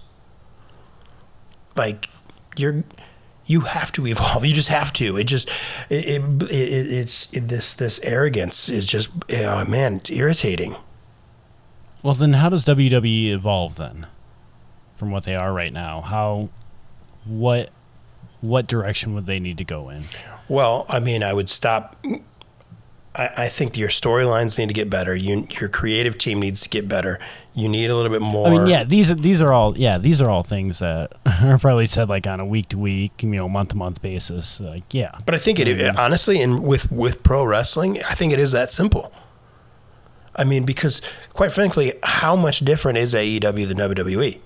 [1.76, 2.10] Like,
[2.56, 2.84] you're
[3.52, 4.46] you have to evolve.
[4.46, 5.18] You just have to.
[5.18, 5.50] It just
[5.90, 10.78] it, it, it it's it, this this arrogance is just oh, man, it's irritating.
[12.02, 14.08] Well, then how does WWE evolve then?
[14.96, 16.50] From what they are right now, how
[17.26, 17.72] what
[18.40, 20.06] what direction would they need to go in?
[20.48, 21.98] Well, I mean, I would stop.
[23.16, 25.16] I, I think your storylines need to get better.
[25.16, 27.20] You, your creative team needs to get better.
[27.54, 28.48] You need a little bit more.
[28.48, 31.86] I mean, yeah, these these are all yeah, these are all things that are probably
[31.88, 34.62] said like on a week to week, you know, month to month basis.
[34.62, 38.32] Like, yeah, But I think it, it honestly, and with with pro wrestling, I think
[38.32, 39.12] it is that simple.
[40.34, 41.02] I mean, because
[41.34, 44.40] quite frankly, how much different is AEW than WWE?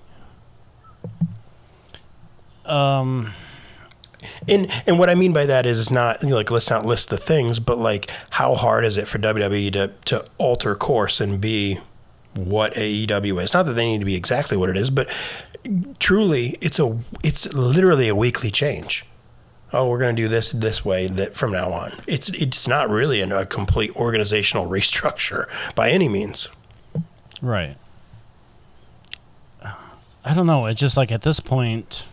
[2.64, 3.32] um,
[4.48, 7.60] And and what I mean by that is not like let's not list the things,
[7.60, 11.78] but like how hard is it for WWE to to alter course and be
[12.36, 13.52] what AEW is?
[13.52, 15.08] Not that they need to be exactly what it is, but
[15.98, 19.04] truly, it's a it's literally a weekly change.
[19.72, 21.92] Oh, we're going to do this this way that from now on.
[22.06, 26.48] It's it's not really a, complete organizational restructure by any means.
[27.42, 27.76] right.
[30.24, 30.66] I don't know.
[30.66, 32.08] It's just like at this point,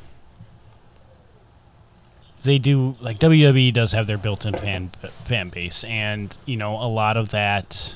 [2.43, 4.89] they do like WWE does have their built-in fan
[5.25, 7.95] fan base, and you know a lot of that.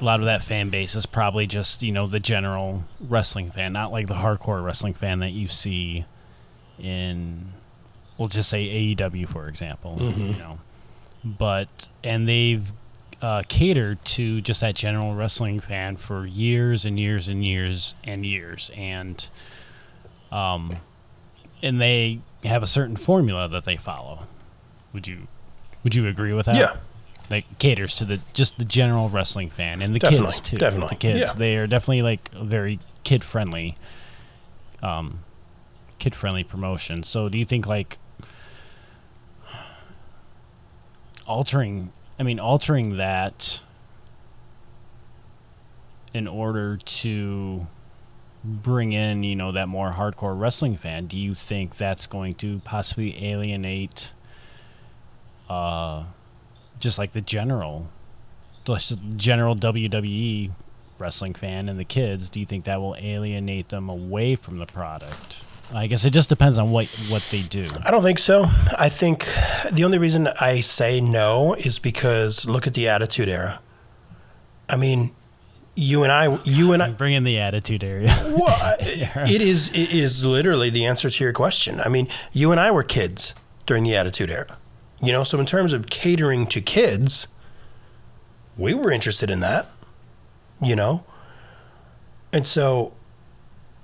[0.00, 3.72] A lot of that fan base is probably just you know the general wrestling fan,
[3.72, 6.06] not like the hardcore wrestling fan that you see
[6.78, 7.52] in,
[8.16, 9.96] we'll just say AEW for example.
[10.00, 10.58] You know,
[11.24, 12.72] but and they've
[13.20, 18.24] uh, catered to just that general wrestling fan for years and years and years and
[18.24, 19.28] years, and
[20.32, 20.76] um,
[21.62, 24.20] and they have a certain formula that they follow.
[24.94, 25.28] Would you
[25.84, 26.56] would you agree with that?
[26.56, 26.76] Yeah.
[27.30, 30.58] Like caters to the just the general wrestling fan and the Definitely, kids too.
[30.58, 31.20] definitely, the kids.
[31.20, 31.32] yeah.
[31.32, 33.78] They are definitely like very kid friendly,
[34.82, 35.20] um,
[36.00, 37.04] kid friendly promotion.
[37.04, 37.98] So do you think like
[41.26, 41.92] altering?
[42.18, 43.62] I mean, altering that
[46.12, 47.66] in order to
[48.42, 52.58] bring in, you know, that more hardcore wrestling fan, do you think that's going to
[52.64, 54.12] possibly alienate
[55.48, 56.04] uh
[56.80, 57.88] just like the general
[58.66, 60.50] the general WWE
[60.98, 64.66] wrestling fan and the kids, do you think that will alienate them away from the
[64.66, 65.42] product?
[65.72, 67.68] I guess it just depends on what what they do.
[67.84, 68.46] I don't think so.
[68.76, 69.26] I think
[69.70, 73.60] the only reason I say no is because look at the Attitude Era.
[74.68, 75.12] I mean,
[75.74, 78.08] you and I, you and I, Bring in the attitude area.
[78.36, 78.76] well, I-
[79.28, 81.80] it is it is literally the answer to your question.
[81.84, 83.32] I mean, you and I were kids
[83.66, 84.58] during the Attitude Era.
[85.02, 87.26] You know, so in terms of catering to kids,
[88.56, 89.70] we were interested in that.
[90.62, 91.04] You know,
[92.32, 92.92] and so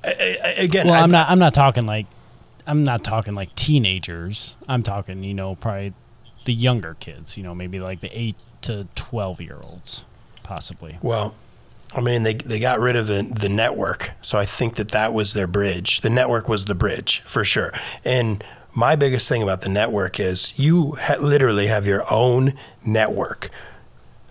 [0.05, 2.07] I, I, again, well, I, I'm not I'm not talking like
[2.67, 4.57] I'm not talking like teenagers.
[4.69, 5.95] I'm talking, you know, probably
[6.45, 10.05] the younger kids, you know, maybe like the 8 to 12 year olds
[10.43, 10.99] possibly.
[11.03, 11.35] Well,
[11.95, 15.13] I mean, they they got rid of the the network, so I think that that
[15.13, 16.01] was their bridge.
[16.01, 17.73] The network was the bridge for sure.
[18.05, 18.43] And
[18.77, 22.53] my biggest thing about the network is you ha- literally have your own
[22.85, 23.49] network,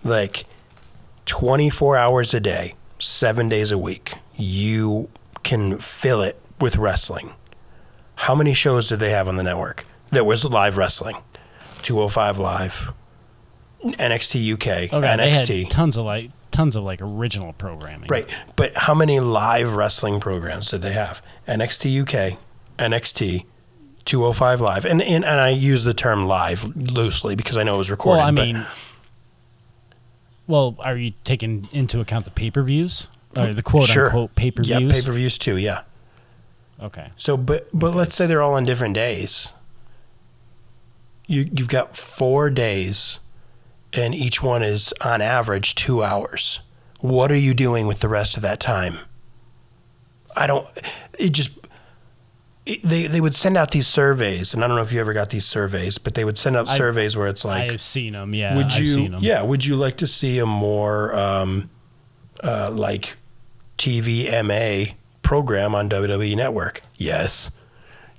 [0.03, 0.45] like
[1.25, 4.13] twenty four hours a day, seven days a week.
[4.38, 5.10] You
[5.43, 7.34] can fill it with wrestling.
[8.15, 11.17] How many shows did they have on the network that was live wrestling?
[11.81, 12.93] Two hundred five live.
[13.84, 15.47] NXT UK, Okay, oh, NXT.
[15.47, 18.08] they had tons of like tons of like original programming.
[18.08, 18.27] Right.
[18.55, 21.21] But how many live wrestling programs did they have?
[21.47, 22.38] NXT UK,
[22.79, 23.45] NXT,
[24.06, 24.86] 205 Live.
[24.86, 28.20] And, and, and I use the term live loosely because I know it was recorded.
[28.20, 28.65] Well, I mean,
[30.48, 33.10] well, are you taking into account the pay per views?
[33.36, 34.06] Or the quote sure.
[34.06, 34.94] unquote pay per Yeah, views?
[34.94, 35.82] pay per views too, yeah.
[36.82, 37.10] okay.
[37.18, 39.50] So, but but let's say they're all on different days.
[41.28, 43.20] You you've got four days,
[43.91, 46.62] and each one is on average two hours.
[47.02, 49.00] What are you doing with the rest of that time?
[50.36, 50.65] I don't.
[51.20, 51.50] It just.
[52.65, 55.30] They they would send out these surveys, and I don't know if you ever got
[55.30, 58.34] these surveys, but they would send out I- surveys where it's like, I've seen them.
[58.34, 59.21] Yeah, would I've you seen them.
[59.23, 61.69] yeah would you like to see a more um,
[62.43, 63.17] uh, like
[63.78, 67.51] tvma program on wwe network yes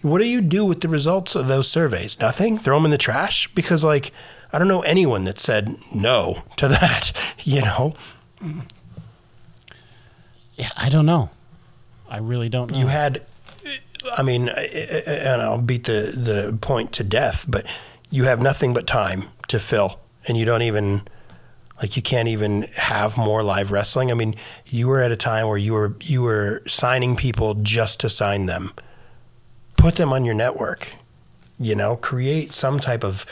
[0.03, 2.99] what do you do with the results of those surveys nothing throw them in the
[2.99, 4.13] trash because like
[4.53, 7.11] i don't know anyone that said no to that
[7.43, 7.95] you know
[10.57, 11.31] Yeah, I don't know.
[12.09, 12.79] I really don't know.
[12.79, 13.23] you had
[14.17, 17.67] i mean and i'll beat the, the point to death but
[18.11, 21.03] you have nothing but time to fill and you don't even
[21.81, 24.11] like you can't even have more live wrestling.
[24.11, 24.35] I mean
[24.65, 28.47] you were at a time where you were you were signing people just to sign
[28.47, 28.73] them.
[29.77, 30.97] Put them on your network
[31.59, 31.97] you know?
[31.97, 33.27] Create some type of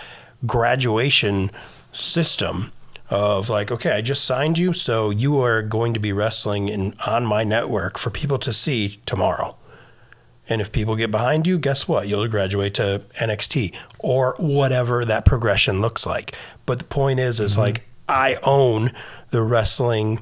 [0.47, 1.51] graduation
[1.93, 2.73] system
[3.09, 6.93] of like okay i just signed you so you are going to be wrestling in
[7.07, 9.55] on my network for people to see tomorrow
[10.49, 12.07] and if people get behind you, guess what?
[12.07, 16.37] You'll graduate to NXT or whatever that progression looks like.
[16.67, 17.61] But the point is, is mm-hmm.
[17.61, 18.93] like I own
[19.31, 20.21] the wrestling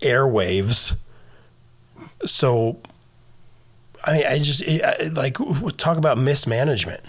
[0.00, 0.96] airwaves.
[2.26, 2.80] So,
[4.04, 5.38] I mean, I just I, I- like
[5.78, 7.00] talk about mismanagement,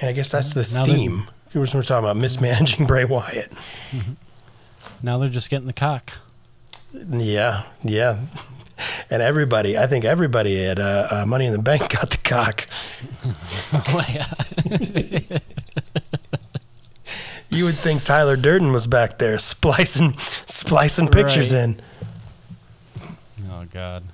[0.00, 1.28] and I guess that's the Now theme.
[1.54, 3.52] We're we're talking about mismanaging Bray Wyatt.
[3.92, 4.12] Mm-hmm.
[5.02, 6.14] Now they're just getting the cock.
[6.92, 8.18] Yeah, yeah.
[9.10, 12.66] And everybody, I think everybody at uh, uh, Money in the Bank got the cock.
[13.72, 15.38] oh yeah.
[17.50, 20.16] You would think Tyler Durden was back there splicing,
[20.46, 21.62] splicing pictures Right.
[21.64, 21.80] in.
[23.50, 24.04] Oh god.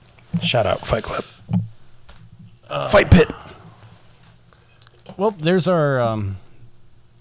[0.43, 1.25] Shout out Fight Club,
[2.91, 3.29] Fight Pit.
[5.17, 6.39] Well, there's our um,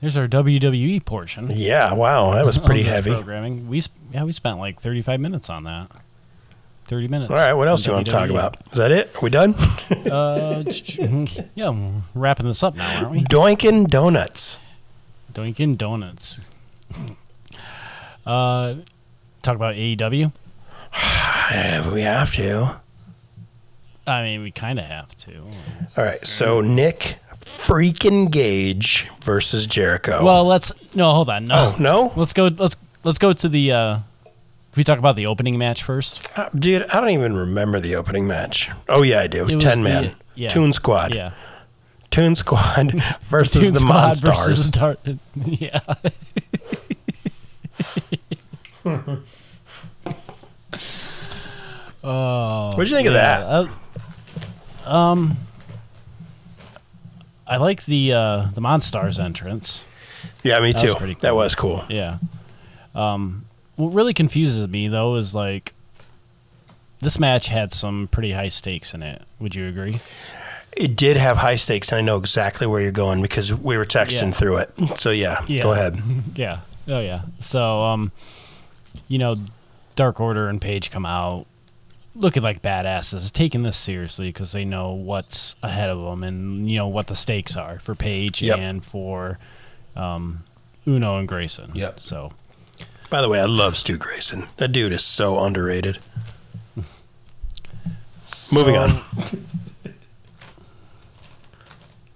[0.02, 1.52] there's our WWE portion.
[1.54, 3.12] Yeah, wow, that was pretty heavy.
[3.12, 3.68] Programming.
[3.68, 5.92] We sp- yeah we spent like 35 minutes on that.
[6.86, 7.32] 30 minutes.
[7.32, 8.58] All right, what else on you want to talk about?
[8.72, 9.16] Is that it?
[9.16, 9.54] Are we done?
[9.54, 10.64] Uh,
[11.56, 13.24] yeah, we're wrapping this up now, aren't we?
[13.24, 14.58] Doinkin' Donuts.
[15.34, 16.42] Dunkin' Donuts.
[18.26, 18.76] Uh,
[19.42, 20.32] talk about AEW.
[21.94, 22.80] We have to.
[24.08, 25.42] I mean, we kind of have to.
[25.98, 30.24] All right, so Nick freaking Gage versus Jericho.
[30.24, 32.48] Well, let's no, hold on, no, oh no, let's go.
[32.48, 33.72] Let's let's go to the.
[33.72, 34.00] Uh,
[34.74, 36.28] can we talk about the opening match first?
[36.36, 38.72] Uh, dude, I don't even remember the opening match.
[38.90, 39.48] Oh yeah, I do.
[39.48, 40.50] It was Ten the- man, yeah.
[40.50, 41.34] Toon Squad, Yeah,
[42.10, 42.92] Toon Squad
[43.24, 44.46] versus Toon the Squad Monstars.
[44.48, 44.98] versus Dar-
[45.36, 45.80] yeah.
[52.04, 53.42] oh, What'd you think of that?
[54.86, 55.38] uh, um,
[57.48, 59.86] I like the uh, the Monstars entrance.
[60.44, 60.88] Yeah, me That too.
[60.88, 61.84] was pretty That was cool.
[61.90, 62.18] Yeah.
[62.96, 63.43] Um,
[63.76, 65.74] what really confuses me though is like
[67.02, 69.22] this match had some pretty high stakes in it.
[69.40, 70.00] Would you agree?
[70.76, 73.86] It did have high stakes, and I know exactly where you're going because we were
[73.86, 74.32] texting Yeah.
[74.32, 74.74] through it.
[74.98, 76.02] So yeah, go ahead.
[76.36, 76.60] yeah.
[76.88, 77.24] Oh yeah.
[77.40, 78.12] So um,
[79.08, 79.36] you know,
[79.96, 81.46] Dark Order and Page come out
[82.16, 86.78] looking like badasses, taking this seriously because they know what's ahead of them and you
[86.78, 88.60] know what the stakes are for Page Yep.
[88.60, 89.40] and for
[89.96, 90.44] um,
[90.88, 91.72] Uno and Grayson.
[91.76, 92.00] Yep.
[92.00, 92.32] So
[93.14, 94.48] By the way, I love Stu Grayson.
[94.58, 96.00] That dude is so underrated.
[98.52, 99.02] Moving on.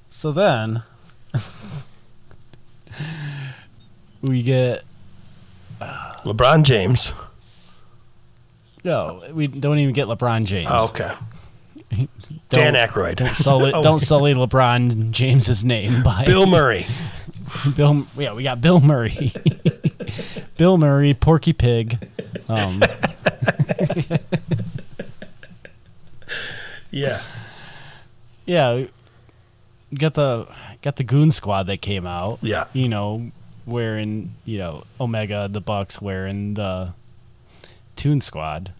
[0.09, 0.81] So then
[4.23, 4.83] we get
[5.79, 7.13] uh, LeBron James.
[8.83, 10.67] no, we don't even get LeBron James.
[10.71, 11.13] Oh, okay.
[11.91, 12.09] Don't-
[12.49, 13.17] Dan Aykroyd.
[13.17, 16.87] Don't sully, Oh, don't sully LeBron James's name by Bill Murray.
[17.75, 18.07] Bill.
[18.17, 19.31] Yeah, we got Bill Murray,
[20.57, 21.97] Bill Murray, Porky Pig.
[22.49, 22.81] Um,
[26.89, 27.21] Yeah.
[28.45, 28.85] yeah,
[29.93, 30.47] got the
[30.81, 32.39] got the Goon Squad that came out.
[32.41, 32.65] Yeah.
[32.73, 33.31] you know,
[33.65, 36.93] wearing you know Omega, the Bucks wearing the
[37.97, 38.71] Toon Squad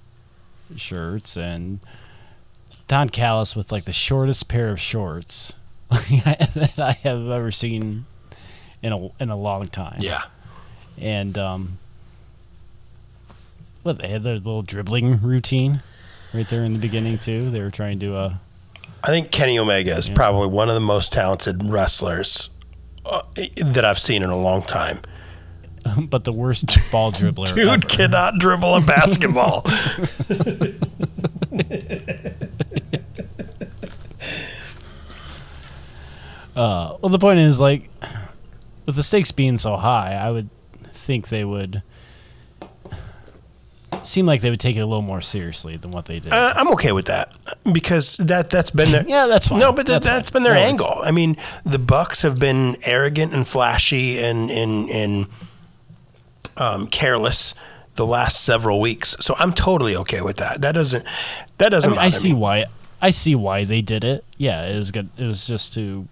[0.76, 1.80] shirts, and
[2.88, 5.54] Don Callis with like the shortest pair of shorts
[5.90, 8.06] that I have ever seen
[8.82, 9.98] in a in a long time.
[10.00, 10.24] Yeah.
[11.00, 11.78] And um,
[13.84, 15.82] what they had their little dribbling routine
[16.34, 17.50] right there in the beginning too.
[17.50, 18.34] They were trying to uh,
[19.04, 20.16] I think Kenny Omega is Yeah.
[20.16, 22.50] probably one of the most talented wrestlers
[23.06, 23.22] uh,
[23.64, 25.00] that I've seen in a long time.
[26.10, 27.48] but the worst ball dribbler.
[27.56, 27.78] Dude ever.
[27.80, 29.66] cannot dribble a basketball.
[36.56, 37.90] Uh, well, the point is, like,
[38.86, 40.50] with the stakes being so high, I would
[41.08, 41.82] think they would
[44.04, 46.32] seem like they would take it a little more seriously than what they did.
[46.32, 47.32] Uh, I'm okay with that
[47.72, 49.60] because that that's been their yeah, that's fine.
[49.60, 50.44] no, but that, That's that's fine.
[50.44, 51.00] been their That angle.
[51.04, 55.26] I mean, the Bucks have been arrogant and flashy and and and
[56.58, 57.54] um, careless
[57.96, 60.62] the last several weeks, so I'm totally okay with that.
[60.62, 61.04] That doesn't
[61.58, 61.92] that I doesn't.
[61.92, 62.40] mean, I see me.
[62.40, 62.66] why.
[63.02, 64.24] I see why they did it.
[64.38, 65.10] Yeah, it was good.
[65.18, 66.08] It was just to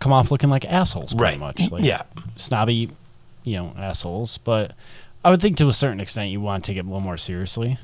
[0.00, 1.40] come off looking like assholes, pretty right?
[1.40, 1.70] much.
[1.72, 2.02] Like, yeah,
[2.36, 2.90] snobby,
[3.46, 4.36] you know, assholes.
[4.36, 4.72] But
[5.24, 7.16] I would think to a certain extent you want to take it a little more
[7.16, 7.78] seriously.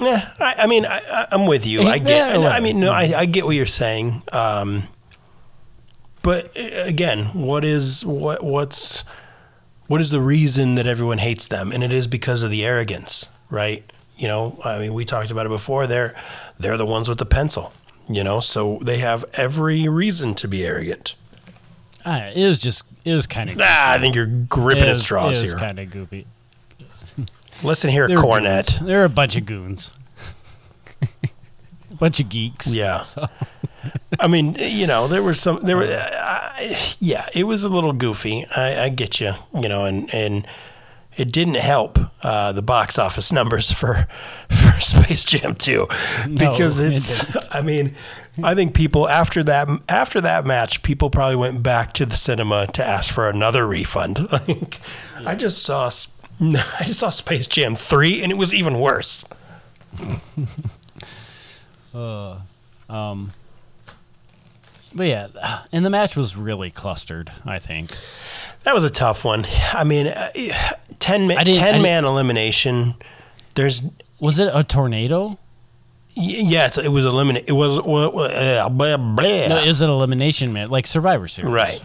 [0.00, 1.82] Yeah, I, I mean, I, I'm with you.
[1.82, 2.36] I get.
[2.36, 4.22] I mean, no, I, I get what you're saying.
[4.32, 4.88] Um,
[6.22, 9.04] but uh, again, what is what what's
[9.86, 11.70] what is the reason that everyone hates them?
[11.70, 13.84] And it is because of the arrogance, right?
[14.16, 15.86] You know, I mean, we talked about it before.
[15.86, 16.20] They're
[16.58, 17.72] they're the ones with the pencil.
[18.08, 21.14] You know, so they have every reason to be arrogant.
[22.04, 23.58] Uh, it was just, it was kind of.
[23.62, 25.58] Ah, I think you're gripping at straws It was here.
[25.58, 26.26] kind of goofy.
[27.62, 28.78] Listen here, They were Cornette.
[28.78, 28.86] goons.
[28.86, 29.92] They're a bunch of goons.
[31.02, 32.74] a bunch of geeks.
[32.74, 33.02] Yeah.
[33.14, 33.26] So,
[34.18, 37.92] I mean, you know, there were some, there were, uh, yeah, it was a little
[37.92, 38.46] goofy.
[38.56, 40.46] I, I get you, you know, and, and
[41.18, 44.08] it didn't help uh, the box office numbers for,
[44.48, 45.86] for Space Jam 2
[46.34, 47.94] because it it's, I mean,
[48.42, 52.66] I think people after that, after that match, people probably went back to the cinema
[52.68, 54.28] to ask for another refund.
[54.32, 54.80] Like,
[55.24, 55.90] I just saw,
[56.40, 59.24] I just saw Space Jam 3 and it was even worse.
[61.94, 62.38] Uh,
[62.88, 63.30] um,
[64.94, 65.28] but yeah,
[65.70, 67.30] and the match was really clustered.
[67.44, 67.96] I think
[68.64, 69.46] That was a tough one.
[69.72, 70.30] I mean, uh,
[70.98, 72.94] 10, ma- I didn't- I 10 man elimination.
[73.54, 73.82] There's,
[74.18, 75.38] was it a tornado?
[76.16, 77.48] Yeah, it was eliminated.
[77.48, 79.22] It was, uh, blah, blah.
[79.22, 81.52] No, it was an elimination match, like Survivor Series.
[81.52, 81.80] right.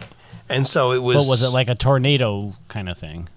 [0.48, 1.16] And so it was.
[1.16, 3.28] But was it like a tornado kind of thing?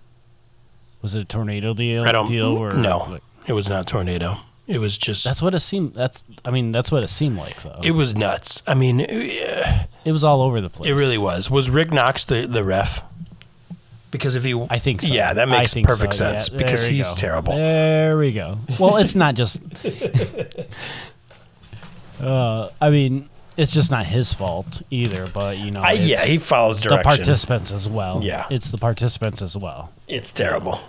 [1.01, 2.03] Was it a tornado deal?
[2.03, 4.37] I don't deal or No, like- it was not tornado.
[4.65, 5.25] It was just.
[5.25, 5.93] that's what it seemed.
[5.93, 7.75] That's I mean that's what it seemed like though.
[7.83, 8.63] it It, was nuts.
[8.65, 10.89] I mean, it, was all over the place.
[10.89, 11.51] it really was.
[11.51, 13.01] Was Rick Knox the, the ref?
[14.13, 15.11] Because if he, I think so.
[15.11, 16.37] Yeah, that makes perfect so, yeah.
[16.37, 17.15] sense because he's go.
[17.15, 17.55] terrible.
[17.55, 18.59] There we go.
[18.79, 19.59] Well, it's not just.
[22.21, 25.27] uh, I mean, it's just not his fault either.
[25.33, 28.23] But you know, I, yeah, he follows the participants as well.
[28.23, 28.45] Yeah.
[28.51, 29.91] it's the participants as well.
[30.07, 30.79] it's terrible.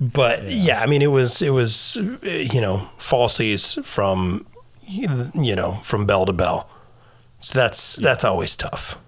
[0.00, 0.82] But yeah.
[0.82, 4.44] I mean, it was it was uh, you know falsies from
[4.84, 6.68] you know from bell to bell.
[7.38, 8.98] So that's that's always tough.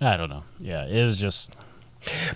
[0.00, 0.44] I don't know.
[0.60, 1.54] Yeah, it was just.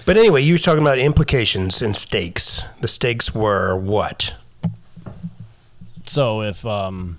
[0.05, 2.63] But anyway, you were talking about implications and stakes.
[2.81, 4.35] The stakes were what?
[6.07, 7.19] So if um,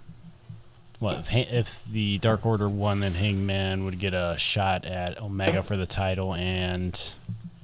[0.99, 5.63] what if, if the Dark Order won, then Hangman would get a shot at Omega
[5.63, 7.01] for the title, and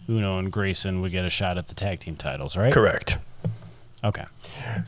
[0.08, 2.72] Uno and Grayson would get a shot at the tag team titles, right?
[2.72, 3.18] Correct.
[4.04, 4.26] Okay.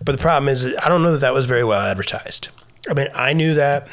[0.03, 2.49] But the problem is, I don't know that that was very well advertised.
[2.89, 3.87] I mean, I knew that.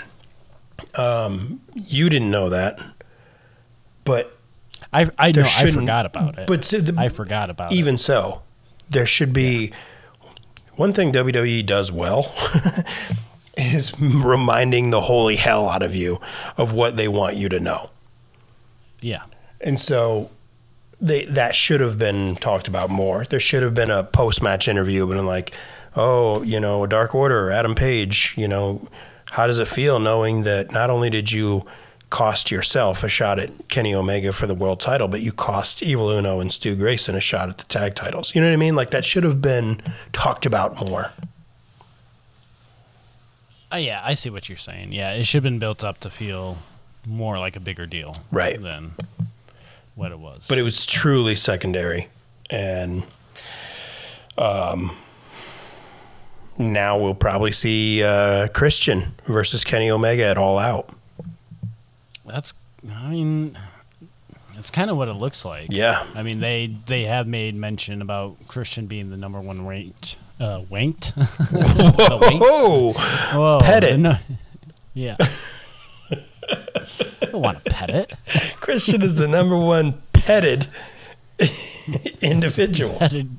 [0.95, 2.79] Um, you didn't know that,
[4.07, 4.35] but
[4.93, 6.47] I I know I forgot about it.
[6.47, 7.77] but the- I forgot about it.
[7.77, 8.41] even so,
[8.89, 9.73] there should be
[10.77, 12.35] one thing WWE does well
[13.57, 16.21] is reminding the holy hell out of you
[16.57, 17.91] of what they want you to know.
[19.01, 19.23] Yeah.
[19.61, 20.31] And so
[21.01, 23.25] they that should have been talked about more.
[23.25, 25.53] There should have been a post match interview but I'm like,
[25.95, 28.87] oh, you know, Dark Order, Adam Page, you know,
[29.31, 31.65] how does it feel knowing that not only did you
[32.17, 36.09] cost yourself a shot at Kenny Omega for the world title, but you cost Evil
[36.09, 38.35] Uno and Stu Grayson a shot at the tag titles.
[38.35, 38.75] You know what I mean?
[38.75, 39.83] Like that should have been
[40.15, 41.13] talked about more.
[43.71, 44.93] Uh, yeah, I see what you're saying.
[44.93, 46.57] Yeah, it should have been built up to feel
[47.05, 48.59] more like a bigger deal, Right.
[48.59, 48.93] Than
[49.95, 50.47] what it was.
[50.49, 52.09] But it was truly secondary.
[52.49, 53.03] And
[54.39, 54.97] um,
[56.57, 60.96] now we'll probably see uh, Christian versus Kenny Omega at All Out.
[62.27, 62.55] That's,
[62.91, 63.59] I mean,
[64.55, 65.69] that's kind of what it looks like.
[65.71, 66.07] Yeah.
[66.15, 70.61] I mean, they they have made mention about Christian being the number one ranked, uh,
[70.71, 71.13] wanked.
[72.41, 72.93] Whoa!
[72.93, 73.99] Whoa, Pet it.
[73.99, 74.19] no-
[74.95, 75.17] yeah.
[76.11, 78.13] I don't want to pet it.
[78.57, 80.69] Christian is the number one petted
[82.23, 82.95] individual.
[82.99, 83.39] Petted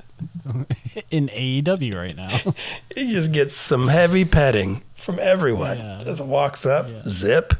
[1.10, 2.38] in AEW right now.
[2.94, 5.78] He just gets some heavy petting from everyone.
[5.78, 6.02] Yeah.
[6.04, 7.02] Just walks up, Yeah.
[7.08, 7.54] zip.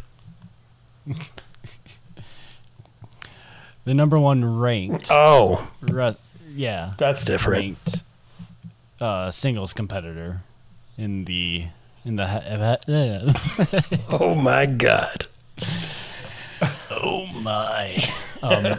[3.84, 5.08] the number one ranked.
[5.10, 6.12] Oh, Ru-
[6.54, 6.92] yeah.
[6.98, 7.62] that's different.
[7.62, 8.02] ranked
[9.00, 10.42] uh, singles competitor
[10.96, 11.66] in the
[12.04, 13.32] in the he- uh,
[14.10, 15.26] Oh my God.
[16.90, 17.96] oh my
[18.42, 18.78] um,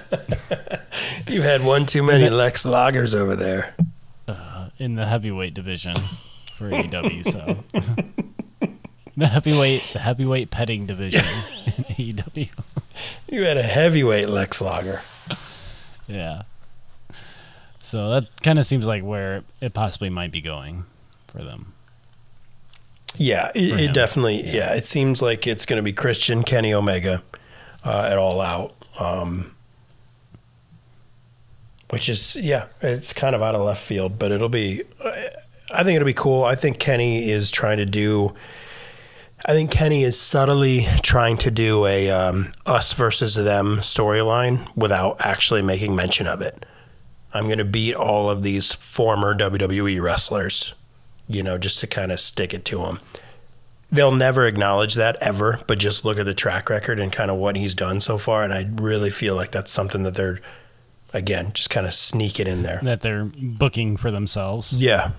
[1.27, 3.75] You had one too many Lex Loggers over there.
[4.77, 5.95] in the heavyweight division
[6.55, 7.23] for AEW.
[7.23, 7.63] So
[9.17, 11.25] the heavyweight the heavyweight petting division
[11.99, 12.49] AEW.
[13.29, 15.01] You had a heavyweight Lex Logger.
[16.05, 16.41] Yeah.
[17.79, 20.85] So that kind of seems like where it possibly might be going
[21.27, 21.73] for them.
[23.15, 24.45] Yeah, it, it definitely.
[24.53, 24.73] Yeah.
[24.73, 27.23] it seems like it's going to be Christian Kenny Omega
[27.85, 29.55] uh, at All Out, um,
[31.89, 34.83] which is yeah, it's kind of out of left field, but it'll be.
[35.71, 36.43] I think it'll be cool.
[36.43, 38.33] I think Kenny is trying to do.
[39.45, 45.17] I think Kenny is subtly trying to do a um, us versus them storyline without
[45.21, 46.65] actually making mention of it.
[47.33, 50.73] I'm going to beat all of these former WWE wrestlers,
[51.27, 52.99] you know, just to kind of stick it to them.
[53.91, 57.37] They'll never acknowledge that ever, but just look at the track record and kind of
[57.37, 58.43] what he's done so far.
[58.43, 60.41] And I really feel like that's something that they're,
[61.13, 62.81] again, just kind of sneak it in there.
[62.83, 64.73] That they're booking for themselves.
[64.73, 65.11] Yeah.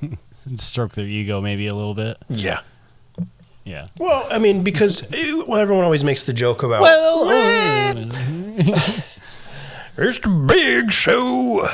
[0.56, 2.16] stroke their ego maybe a little bit.
[2.28, 2.60] Yeah.
[3.70, 3.86] Yeah.
[3.98, 7.30] Well, I mean, because eh, well, everyone always makes the joke about Well,
[9.96, 11.68] it's the big show.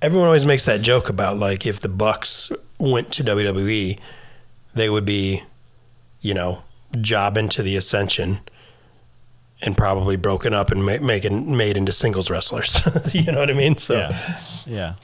[0.00, 3.98] Everyone always makes that joke about like if the Bucks went to WWE,
[4.74, 5.42] they would be,
[6.20, 6.62] you know,
[7.00, 8.42] jobbing to the Ascension,
[9.60, 12.80] and probably broken up and ma- making made into singles wrestlers.
[13.12, 13.76] you know what I mean?
[13.76, 14.40] So yeah.
[14.66, 14.94] Yeah.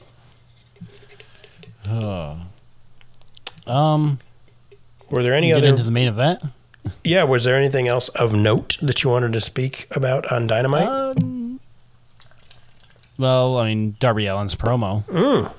[1.89, 2.37] Oh.
[3.67, 4.19] Um,
[5.11, 5.61] were there any other.
[5.61, 5.69] get other?
[5.71, 6.41] into the main event.
[7.03, 10.87] yeah, was there anything else of note that you wanted to speak about on Dynamite?
[10.87, 11.59] Um,
[13.17, 15.03] well, I mean, Darby Allin's promo.
[15.05, 15.53] Mm.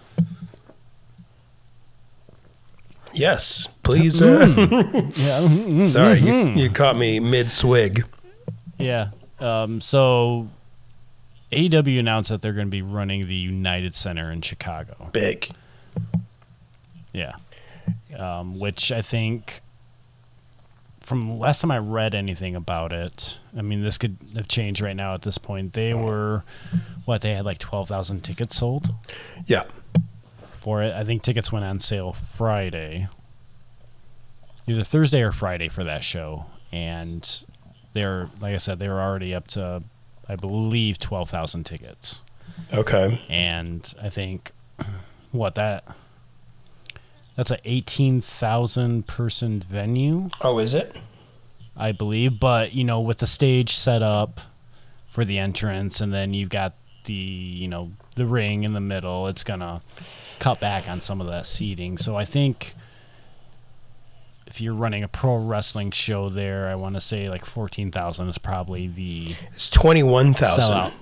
[3.12, 4.22] Yes, please.
[4.22, 4.46] Uh,
[5.16, 5.84] Yeah.
[5.84, 8.04] sorry, you, you caught me mid swig.
[8.78, 9.10] Yeah.
[9.40, 10.48] Um, so
[11.50, 15.10] AEW announced that they're going to be running the United Center in Chicago.
[15.12, 15.50] Big.
[17.12, 17.32] Yeah.
[18.16, 19.60] Um, which I think,
[21.00, 24.94] from last time I read anything about it, I mean, this could have changed right
[24.96, 25.72] now at this point.
[25.72, 26.44] They were,
[27.04, 28.94] what, they had like 12,000 tickets sold
[29.46, 29.64] Yeah.
[30.60, 30.94] for it.
[30.94, 33.08] I think tickets went on sale Friday,
[34.66, 36.46] either Thursday or Friday for that show.
[36.72, 37.28] And
[37.92, 39.82] they're, like I said, they were already up to,
[40.28, 42.22] I believe, 12,000 tickets.
[42.72, 43.20] Okay.
[43.28, 44.52] and I think
[45.32, 45.84] what that
[47.40, 50.94] that's a eighteen thousand person venue, Oh, is it?
[51.74, 52.38] I believe.
[52.38, 54.42] But you know, with the stage set up
[55.08, 56.74] for the entrance, and then you've got
[57.04, 59.80] the you know the ring in the middle, it's gonna
[60.38, 61.96] cut back on some of that seating.
[61.96, 62.74] So I think
[64.46, 68.28] if you're running a pro wrestling show there, I want to say like fourteen thousand
[68.28, 70.62] is probably the It's 21,000.
[70.62, 70.92] sellout.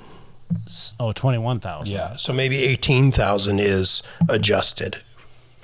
[1.01, 1.93] Oh, 21,000.
[1.93, 2.14] Yeah.
[2.14, 4.99] So maybe eighteen thousand is adjusted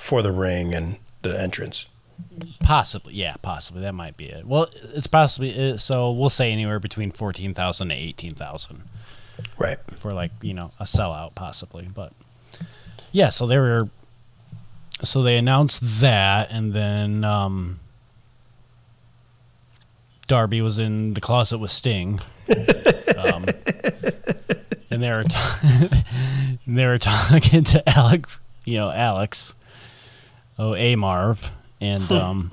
[0.04, 1.86] for the ring and the entrance.
[2.60, 4.46] Possibly, yeah, possibly that might be it.
[4.46, 6.12] Well, it's possibly uh, so.
[6.12, 8.82] We'll say anywhere between fourteen thousand to eighteen thousand
[9.58, 9.78] Right.
[9.96, 11.88] for like you know a sellout, possibly.
[11.92, 12.12] But
[13.12, 13.88] yeah, so they were,
[15.02, 17.80] so they announced that, and then um,
[20.26, 22.20] Darby was in the closet with Sting,
[23.18, 23.44] um,
[24.90, 25.88] and they were ta-
[26.66, 29.54] they were talking to Alex, you know Alex,
[30.58, 31.50] oh A Marv,
[31.80, 32.50] and um,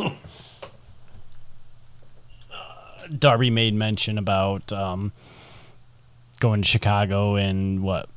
[3.17, 5.11] Darby made mention about um,
[6.39, 8.07] going to Chicago and what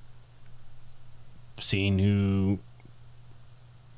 [1.57, 2.59] seeing who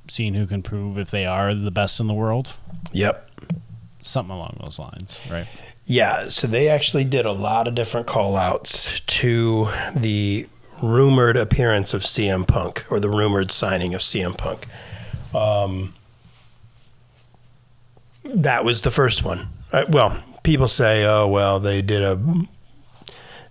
[0.08, 2.54] seeing who can prove if they are the best in the world,
[2.92, 3.28] Yep.
[4.02, 5.48] something along those lines, right?
[5.84, 10.48] Yeah, so they actually did a lot of different call outs to the
[10.80, 14.66] rumored appearance of CM Punk or the rumored signing of CM Punk.
[15.34, 15.94] Um,
[18.24, 19.48] that was the first one.
[19.72, 22.18] Uh, well, people say, oh, well, they did a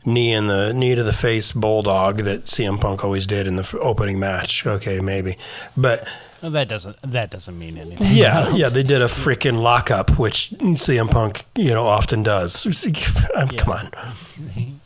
[0.06, 3.64] knee in the knee to the face bulldog that CM Punk always did in the
[3.64, 4.66] f- opening match.
[4.66, 5.38] Okay, maybe.
[5.76, 6.08] But
[6.42, 8.08] Well, that doesn't that doesn't mean anything.
[8.16, 12.66] yeah, yeah, they did a freaking lockup, which CM Punk, you know, often does.
[13.36, 13.92] Um, Come on.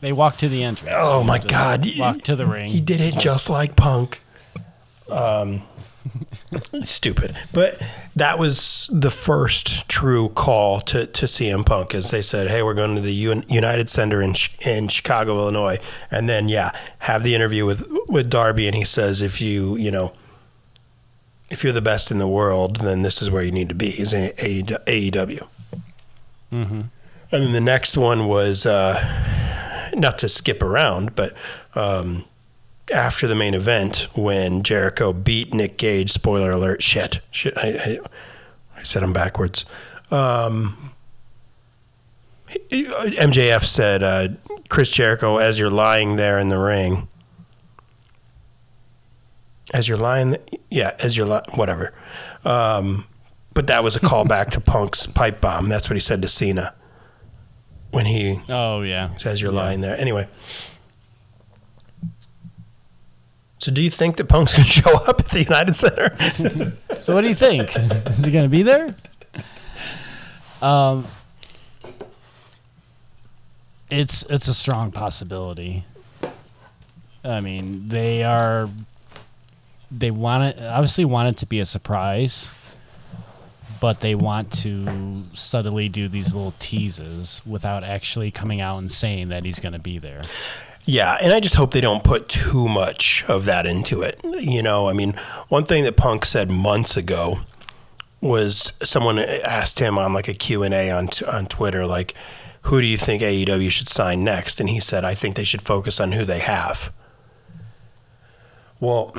[0.01, 0.95] They walk to the entrance.
[0.97, 1.85] Oh my God!
[1.99, 2.71] Walk to the ring.
[2.71, 4.21] He did it just like Punk.
[5.11, 5.61] Um,
[6.83, 7.81] stupid, but
[8.15, 12.73] that was the first true call to, to CM Punk, as they said, "Hey, we're
[12.73, 14.33] going to the Un- United Center in
[14.65, 15.79] in Chicago, Illinois,"
[16.11, 19.91] and then yeah, have the interview with with Darby, and he says, "If you you
[19.91, 20.13] know."
[21.51, 23.99] If you're the best in the world, then this is where you need to be.
[23.99, 25.47] Is AEW.
[26.53, 26.81] Mm-hmm.
[27.31, 31.33] And then the next one was uh, not to skip around, but
[31.75, 32.25] um,
[32.91, 36.11] after the main event when Jericho beat Nick Gage.
[36.11, 36.81] Spoiler alert!
[36.83, 37.57] Shit, shit.
[37.57, 37.99] I, I,
[38.77, 39.65] I said them backwards.
[40.11, 40.93] Um,
[42.49, 44.27] MJF said, uh,
[44.69, 47.07] "Chris Jericho, as you're lying there in the ring,
[49.73, 50.37] as you're lying,
[50.69, 51.93] yeah, as you're li- whatever."
[52.43, 53.05] Um,
[53.53, 55.69] but that was a callback to Punk's pipe bomb.
[55.69, 56.73] That's what he said to Cena
[57.91, 59.15] when he Oh yeah.
[59.17, 59.61] says you're Yeah.
[59.61, 59.95] lying there.
[59.99, 60.27] Anyway.
[63.59, 66.75] So do you think that Punk's going to show up at the United Center?
[66.97, 67.73] So what do you think?
[68.07, 68.93] Is he going to be there?
[70.61, 71.07] Um,
[73.89, 75.85] it's it's a strong possibility.
[77.23, 78.69] I mean, they are
[79.89, 82.51] they want it obviously want it to be a surprise,
[83.79, 89.29] but they want to subtly do these little teases without actually coming out and saying
[89.29, 90.23] that he's going to be there.
[90.89, 94.19] Yeah, and I just hope they don't put too much of that into it.
[94.23, 95.13] You know, I mean,
[95.47, 97.41] one thing that Punk said months ago
[98.21, 102.15] was someone asked him on like a Q&A on on Twitter like
[102.63, 104.59] who do you think AEW should sign next?
[104.59, 106.91] And he said I think they should focus on who they have.
[108.79, 109.15] Well,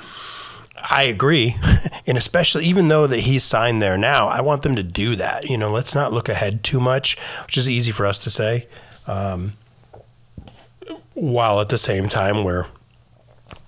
[0.77, 1.57] I agree.
[2.07, 5.49] And especially even though that he's signed there now, I want them to do that.
[5.49, 7.17] You know, let's not look ahead too much,
[7.47, 8.67] which is easy for us to say.
[9.07, 9.53] Um,
[11.21, 12.67] while at the same time we're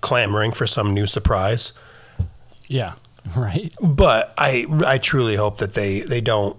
[0.01, 1.73] clamoring for some new surprise.
[2.67, 2.95] Yeah.
[3.37, 3.73] Right.
[3.81, 6.57] But I I truly hope that they they don't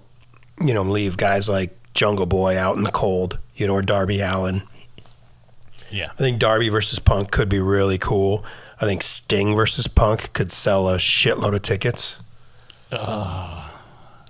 [0.59, 4.19] you know leave guys like Jungle Boy out in the cold, you know, or Darby
[4.19, 4.63] Allin.
[5.91, 6.09] Yeah.
[6.11, 8.43] I think Darby versus Punk could be really cool.
[8.81, 12.17] I think Sting versus Punk could sell a shitload of tickets.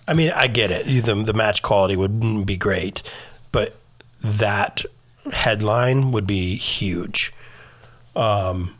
[0.06, 0.86] I mean, I get it.
[0.86, 3.02] The, the match quality wouldn't be great,
[3.54, 3.76] but
[4.22, 4.84] that
[5.32, 7.34] headline would be huge.
[8.16, 8.76] Um,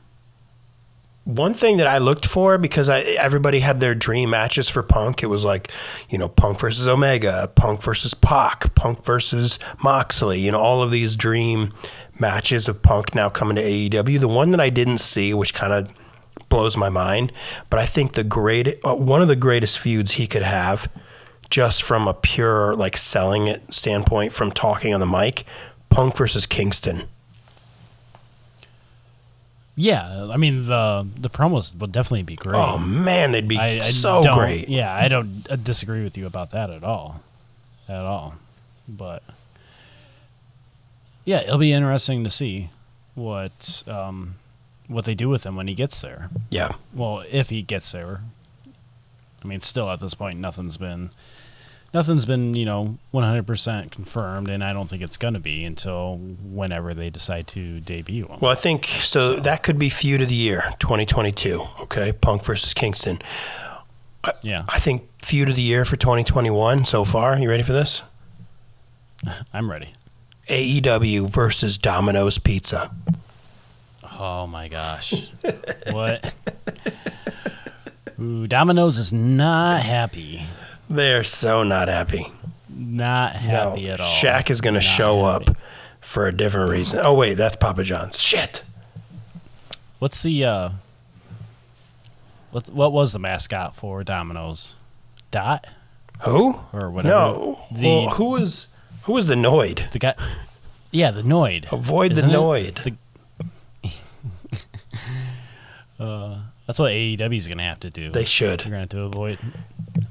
[1.26, 5.24] one thing that I looked for because I everybody had their dream matches for Punk.
[5.24, 5.72] It was like,
[6.08, 10.40] you know, Punk versus Omega, Punk versus Pac, Punk versus Moxley.
[10.40, 11.74] You know, all of these dream
[12.20, 14.20] matches of Punk now coming to AEW.
[14.20, 15.94] The one that I didn't see, which kind of
[16.48, 17.32] blows my mind,
[17.72, 20.92] but I think the great uh, one of the greatest feuds he could have,
[21.50, 25.44] just from a pure like selling it standpoint, from talking on the mic,
[25.90, 27.04] Punk versus Kingston.
[29.78, 32.56] Yeah, I mean the the promos would definitely be great.
[32.58, 34.70] Oh man, they'd be I, I so great.
[34.70, 37.22] Yeah, I don't uh, disagree with you about that at all,
[37.90, 38.36] at all.
[38.88, 39.22] But
[41.26, 42.70] yeah, it'll be interesting to see
[43.16, 44.36] what um,
[44.88, 46.30] what they do with him when he gets there.
[46.50, 46.74] Yeah.
[46.94, 48.22] Well, if he gets there.
[49.44, 51.12] I mean, still at this point, nothing's been
[51.96, 56.94] nothing's been you know 100% confirmed, and I don't think it's gonna be until whenever
[56.94, 58.38] they decide to debut him.
[58.42, 59.38] Well, I think so.
[59.38, 61.66] That could be feud of the year, 2022.
[61.82, 63.20] Okay, Punk versus Kingston.
[64.44, 67.40] Yeah, I think feud of the year for 2021 so far.
[67.40, 68.02] You ready for this?
[69.54, 69.94] I'm ready.
[70.50, 72.92] AEW versus Domino's Pizza.
[74.20, 75.30] Oh my gosh.
[75.92, 76.34] what?
[78.20, 80.44] Ooh, Domino's is not happy.
[80.90, 82.32] They're so not happy.
[82.70, 84.08] Not happy no, at all.
[84.08, 85.50] Shaq is going to show happy.
[85.52, 85.58] up
[86.02, 87.00] for a different reason.
[87.04, 88.20] Oh wait, that's Papa John's.
[88.20, 88.64] Shit.
[90.00, 90.70] What's the uh
[92.52, 94.76] what what was the mascot for Domino's?
[95.32, 95.68] Dot
[96.22, 96.60] Who?
[96.72, 97.16] or whatever.
[97.16, 97.66] No.
[97.72, 98.68] The well, who was
[99.04, 99.92] who was the Noid?
[99.92, 100.16] the guy
[100.92, 101.72] Yeah, the Noid.
[101.72, 102.36] Avoid Isn't the?
[102.36, 102.84] Noid.
[102.84, 103.94] The-
[106.04, 108.12] uh, that's what AEW's going to have to do.
[108.12, 108.62] They should.
[108.62, 109.40] They're going to have to avoid.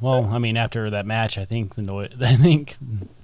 [0.05, 2.23] Well, I mean, after that match, I think the Noid.
[2.23, 2.77] I think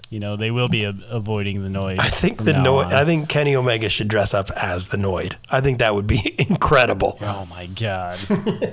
[0.08, 1.98] you know they will be a- avoiding the Noid.
[1.98, 2.86] I think the Noid.
[2.92, 5.34] I think Kenny Omega should dress up as the Noid.
[5.50, 7.18] I think that would be incredible.
[7.20, 8.18] Oh my god!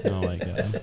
[0.06, 0.82] Oh my god!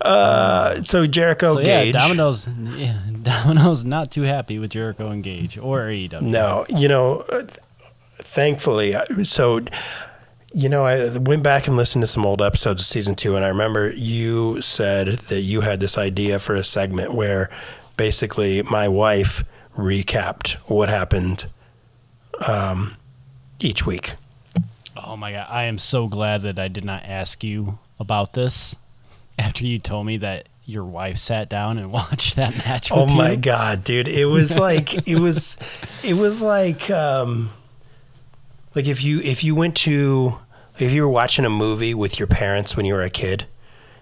[0.00, 2.48] Uh, So Jericho so yeah, Domino's.
[2.76, 6.20] Yeah, Domino's not too happy with Jericho and Gage or AEW.
[6.22, 7.46] No, you know, uh,
[8.18, 9.60] thankfully, uh, so
[10.54, 13.44] you know, I went back and listened to some old episodes of season two, and
[13.44, 17.48] I remember you said that you had this idea for a segment where
[17.96, 19.44] basically my wife
[19.76, 21.46] recapped what happened
[22.46, 22.96] um,
[23.60, 24.14] each week.
[24.96, 25.46] Oh my god!
[25.48, 28.76] I am so glad that I did not ask you about this
[29.38, 32.90] after you told me that your wife sat down and watched that match.
[32.90, 33.36] With Oh my you.
[33.38, 34.08] god, dude!
[34.08, 35.56] It was like it was,
[36.04, 37.50] it was like um,
[38.74, 40.38] like if you if you went to
[40.78, 43.46] if you were watching a movie with your parents when you were a kid,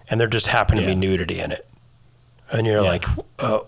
[0.09, 0.91] and there just happened to Yeah.
[0.95, 1.69] be nudity in it,
[2.51, 2.89] and you're Yeah.
[2.89, 3.05] like,
[3.41, 3.67] oh,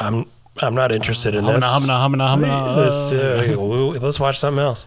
[0.00, 0.26] I'm
[0.62, 1.54] I'm not interested in this.
[1.62, 2.32] Humana, humana, humana,
[2.64, 2.80] humana.
[2.80, 4.86] Let's, uh, let's watch something else.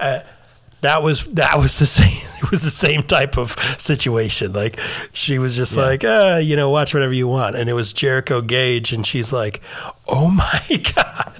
[0.00, 0.20] Uh,
[0.80, 2.18] that was that was the same.
[2.42, 4.52] It was the same type of situation.
[4.52, 4.78] Like
[5.12, 5.82] she was just Yeah.
[5.84, 9.32] like, uh, you know, watch whatever you want, and it was Jericho Gage, and she's
[9.32, 9.62] like,
[10.08, 10.60] oh my
[10.96, 11.32] god.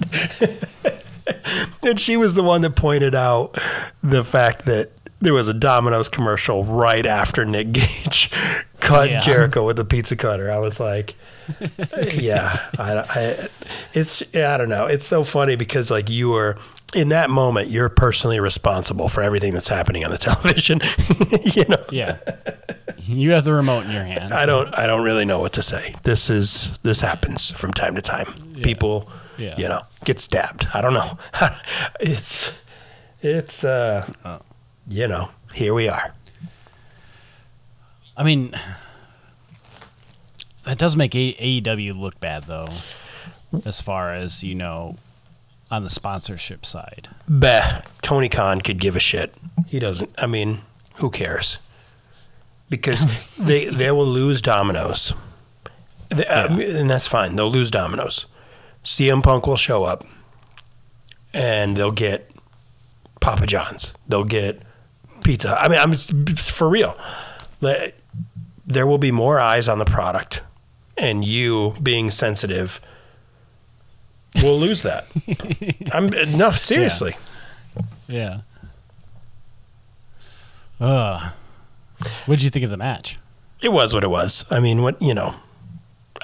[1.85, 3.57] and she was the one that pointed out
[4.03, 8.31] the fact that there was a Domino's commercial right after Nick Gage
[8.79, 9.19] cut Yeah.
[9.21, 10.51] Jericho with a pizza cutter.
[10.51, 11.15] I was like,
[12.13, 13.47] yeah, I, I,
[13.93, 14.85] it's I don't know.
[14.85, 16.57] It's so funny because like you are
[16.93, 20.79] in that moment, you're personally responsible for everything that's happening on the television.
[21.55, 22.17] you know, Yeah,
[22.99, 24.33] you have the remote in your hand.
[24.33, 25.95] I don't I don't really know what to say.
[26.03, 28.33] This is this happens from time to time.
[28.63, 29.55] People, Yeah.
[29.57, 30.67] you know, get stabbed.
[30.73, 31.17] I don't know.
[31.99, 32.53] it's
[33.21, 34.07] it's uh,
[34.87, 36.13] you know, here we are.
[38.17, 38.53] I mean,
[40.63, 42.69] that does make AEW look bad, though.
[43.65, 44.97] As far as you know,
[45.71, 47.09] on the sponsorship side.
[47.27, 49.33] Bah, Tony Khan could give a shit.
[49.67, 50.11] He doesn't.
[50.17, 50.61] I mean,
[50.95, 51.57] who cares?
[52.69, 53.05] Because
[53.37, 55.13] they they will lose Domino's,
[56.09, 57.35] They- uh, and that's fine.
[57.35, 58.25] They'll lose Domino's.
[58.85, 60.05] CM Punk will show up,
[61.33, 62.31] and they'll get
[63.19, 63.93] Papa John's.
[64.07, 64.61] They'll get
[65.23, 65.59] pizza.
[65.59, 65.93] I mean, I'm
[66.35, 66.97] for real.
[67.59, 70.41] There will be more eyes on the product,
[70.97, 72.79] and you being sensitive
[74.41, 75.07] will lose that.
[75.93, 76.07] I'm
[76.37, 77.17] no seriously.
[78.07, 78.41] Yeah.
[80.79, 81.31] Uh,
[82.25, 83.17] what did you think of the match?
[83.61, 84.45] It was what it was.
[84.51, 85.35] I mean, what you know,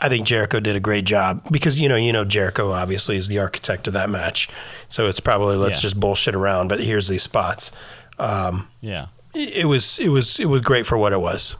[0.01, 3.27] I think Jericho did a great job because you know, you know, Jericho obviously is
[3.27, 4.49] the architect of that match,
[4.89, 5.83] so it's probably let's Yeah.
[5.83, 6.67] just bullshit around.
[6.69, 7.71] But here's these spots.
[8.19, 9.07] Um, Yeah.
[9.33, 11.55] it it was it was it was great for what it was.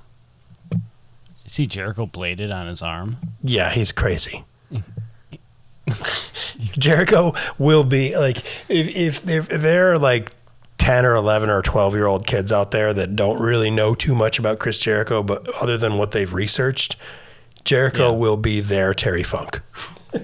[1.46, 3.18] See Jericho bladed on his arm.
[3.44, 4.44] Yeah, he's crazy.
[6.78, 8.38] Jericho will be like
[8.70, 10.32] if if there, if there are like
[10.78, 14.16] ten or eleven or twelve year old kids out there that don't really know too
[14.16, 16.96] much about Chris Jericho, but other than what they've researched,
[17.66, 18.18] Jericho Yeah.
[18.18, 19.62] will be their Terry Funk.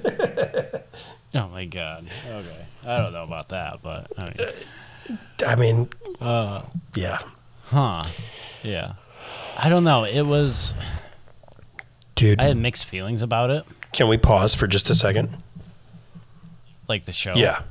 [1.35, 2.07] Oh my god.
[2.25, 2.65] Okay.
[2.87, 6.63] I don't know about that, but I mean, I mean, uh,
[6.95, 7.19] yeah,
[7.65, 8.05] huh?
[8.63, 8.93] Yeah.
[9.57, 10.03] I don't know.
[10.03, 10.73] It was.
[12.15, 12.39] dude.
[12.39, 15.37] I had mixed feelings about it, can we pause for just a second?
[16.87, 17.35] like the show.
[17.35, 17.61] Yeah.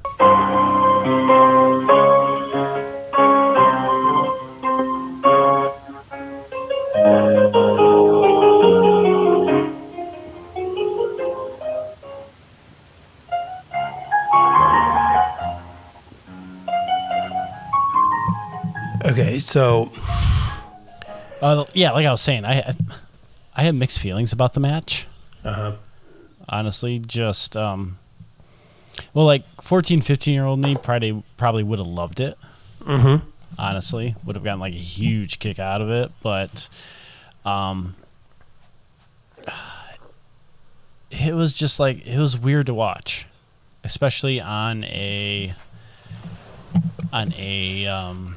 [19.57, 19.91] So
[21.41, 22.75] Uh, yeah, like I was saying, I,
[23.55, 25.07] I had mixed feelings about the match.
[25.47, 25.77] uh
[26.47, 27.97] Honestly, just um,
[29.15, 32.37] well, like 14, 15 year old me probably probably would have loved it.
[32.85, 33.17] hmm
[33.59, 36.69] honestly would have gotten like a huge kick out of it but
[37.47, 37.95] um
[41.11, 43.25] it was just like it was weird to watch
[43.83, 45.55] especially on a
[47.15, 48.37] on a um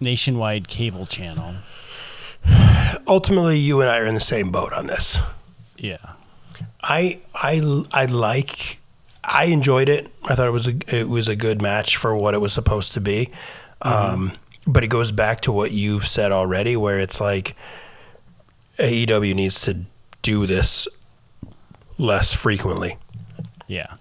[0.00, 1.56] nationwide cable channel
[3.06, 5.18] ultimately, you and I are in the same boat on this.
[5.76, 6.14] yeah
[6.82, 8.78] I I I like
[9.22, 10.10] I enjoyed it.
[10.28, 12.92] I thought it was a it was a good match for what it was supposed
[12.94, 13.30] to be.
[13.82, 14.32] Um,
[14.66, 17.56] but it goes back to what you've said already, where it's like
[18.78, 19.84] AEW needs to
[20.22, 20.86] do this
[21.98, 22.96] less frequently.
[23.66, 23.94] yeah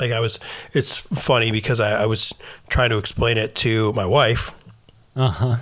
[0.00, 0.40] Like I was,
[0.72, 2.32] it's funny because I, I was
[2.68, 4.52] trying to explain it to my wife,
[5.16, 5.56] uh-huh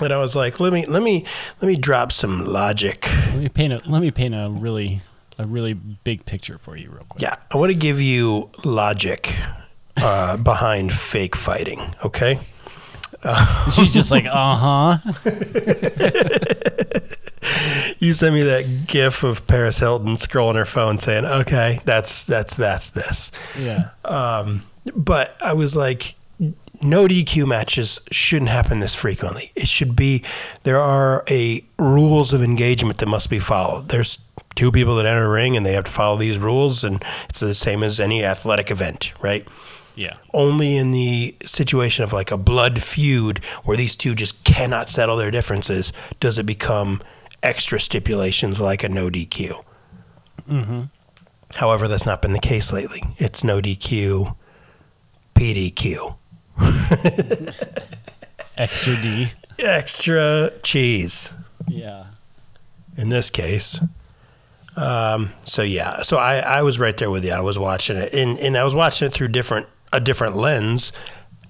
[0.00, 1.24] and I was like, let me let me
[1.60, 3.06] let me drop some logic.
[3.28, 5.02] let me paint a let me paint a really
[5.38, 9.34] a really big picture for you real quick Yeah, I want to give you logic
[9.96, 11.94] uh, behind fake fighting.
[12.04, 12.38] Okay.
[13.22, 14.98] Uh, she's just like uh-huh
[17.98, 22.56] You sent me that GIF of Paris Hilton scrolling her phone saying, "Okay, that's that's
[22.56, 24.64] that's this." yeah Um,
[24.96, 26.14] but I was like,
[26.82, 29.52] no DQ matches shouldn't happen this frequently.
[29.54, 30.24] It should be
[30.64, 33.88] there are a rules of engagement that must be followed.
[33.88, 34.18] There's
[34.54, 37.40] two people that enter a ring and they have to follow these rules, and it's
[37.40, 39.46] the same as any athletic event, right?
[39.94, 44.88] yeah Only in the situation of like a blood feud where these two just cannot
[44.88, 47.02] settle their differences does it become
[47.42, 49.62] extra stipulations like a no DQ.
[50.48, 50.82] mm-hmm
[51.56, 53.02] However, that's not been the case lately.
[53.18, 54.34] It's no DQ,
[55.34, 56.16] PDQ.
[58.56, 61.32] extra d Extra cheese
[61.68, 62.06] yeah
[62.96, 63.80] in this case.
[64.76, 67.32] Um, so yeah, so I, I was right there with you.
[67.32, 70.92] I was watching it, and, and I was watching it through different a different lens.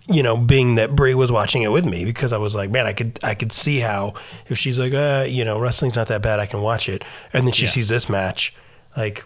[0.08, 2.86] You know, being that Brie was watching it with me because I was like, man,
[2.86, 4.14] I could I could see how
[4.48, 7.02] if she's like, uh, you know, wrestling's not that bad, I can watch it,
[7.32, 7.70] and then she Yeah.
[7.70, 8.54] sees this match,
[8.96, 9.24] like,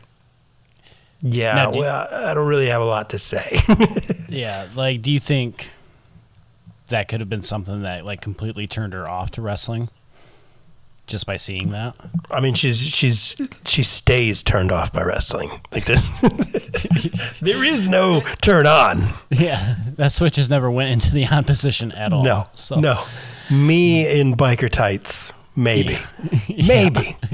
[1.22, 3.60] yeah, Now, do- well, I don't really have a lot to say.
[4.28, 5.68] Yeah, like do you think
[6.88, 9.88] that could have been something that like completely turned her off to wrestling
[11.06, 11.96] just by seeing that?
[12.30, 16.02] I mean, she's she's she stays turned off by wrestling like this.
[17.40, 19.10] there is no turn on.
[19.30, 22.24] Yeah, that switch has never went into the on position at all.
[22.24, 23.04] No, so no.
[23.50, 25.96] Me in biker tights, maybe,
[26.48, 27.16] maybe.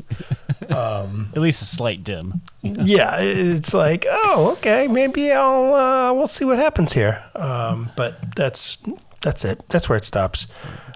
[0.71, 2.41] at least a slight dim.
[2.63, 7.23] Yeah, it's like, oh, okay, maybe I'll uh, we'll see what happens here.
[7.35, 8.79] Um, but that's
[9.23, 9.63] that's it.
[9.69, 10.47] That's where it stops.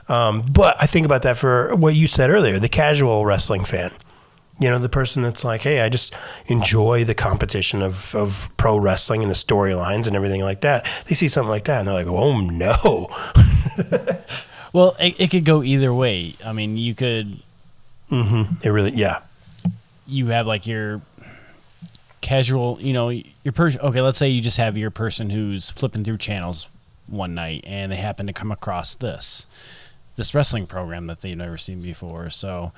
[0.09, 3.93] Um, but I think about that for what you said earlier, the casual wrestling fan.
[4.59, 6.15] You know, the person that's like, hey, I just
[6.47, 10.87] enjoy the competition of, of pro wrestling and the storylines and everything like that.
[11.07, 13.09] They see something like that and they're like, oh no.
[14.73, 16.35] Well, it, it could go either way.
[16.45, 17.39] I mean, you could
[18.11, 19.21] It really, yeah.
[20.07, 21.01] you have like your
[22.21, 23.81] casual, you know, your person.
[23.81, 26.69] Okay, let's say you just have your person who's flipping through channels
[27.09, 29.47] one night and they happen to come across this
[30.17, 32.31] this wrestling program that they've never seen before.
[32.31, 32.73] So,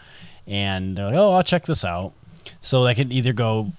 [0.47, 2.13] and they're like, oh, I'll check this out.
[2.61, 3.73] So they could either go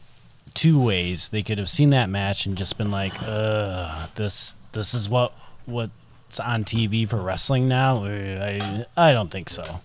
[0.53, 1.29] two ways.
[1.29, 5.33] They could have seen that match and just been like, uh, this this is what
[5.65, 8.05] what's on TV for wrestling now.
[8.05, 8.55] Uh,
[8.97, 9.81] I I don't think so.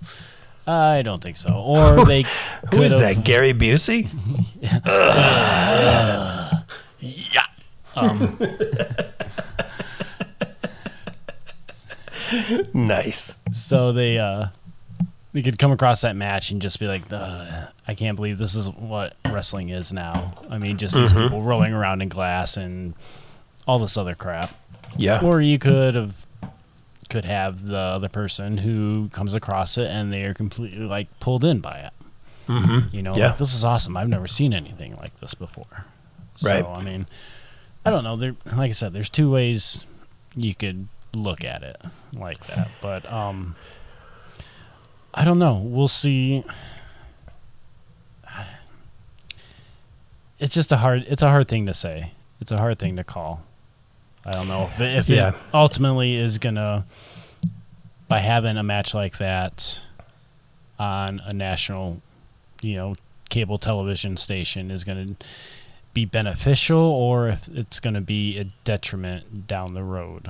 [0.67, 1.51] I don't think so.
[1.55, 2.25] Or they
[2.71, 3.25] Who is that?
[3.25, 4.09] Gary Busey?
[7.01, 7.43] Yeah.
[7.97, 8.39] Um,
[12.75, 13.37] Nice.
[13.53, 14.49] so they uh
[15.33, 18.55] they could come across that match and just be like, "Ugh, I can't believe this
[18.55, 20.35] is what wrestling is now.
[20.49, 22.95] I mean, just these people rolling around in glass and
[23.67, 24.55] all this other crap.
[24.97, 25.21] Yeah.
[25.23, 26.25] Or you could have
[27.11, 31.45] could have the other person who comes across it and they are completely like pulled
[31.45, 31.93] in by it.
[32.49, 32.95] Mm-hmm.
[32.95, 33.29] You know, Yeah.
[33.31, 33.97] like, this is awesome.
[33.97, 35.85] I've never seen anything like this before.
[36.45, 36.65] Right.
[36.65, 37.07] So I mean,
[37.85, 38.15] I don't know.
[38.17, 39.85] There, like I said, there's two ways
[40.37, 41.81] you could look at it
[42.13, 43.55] like that, but um,
[45.13, 45.55] I don't know.
[45.65, 46.45] We'll see.
[50.39, 51.05] It's just a hard.
[51.09, 52.13] It's a hard thing to say.
[52.41, 53.43] It's a hard thing to call.
[54.27, 55.29] I don't know if, it, if Yeah.
[55.31, 56.87] it ultimately is gonna
[58.09, 59.83] by having a match like that
[60.79, 62.03] on a national,
[62.63, 62.97] you know,
[63.31, 65.27] cable television station is going to
[65.95, 70.29] be beneficial or if it's going to be a detriment down the road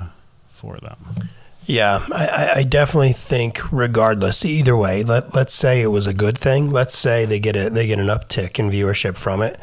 [0.55, 1.29] for them.
[1.67, 6.37] Yeah, I, I- definitely think regardless, either way, let let's say it was a good
[6.37, 6.69] thing.
[6.69, 9.59] Let's say they get a they get an uptick in viewership from it.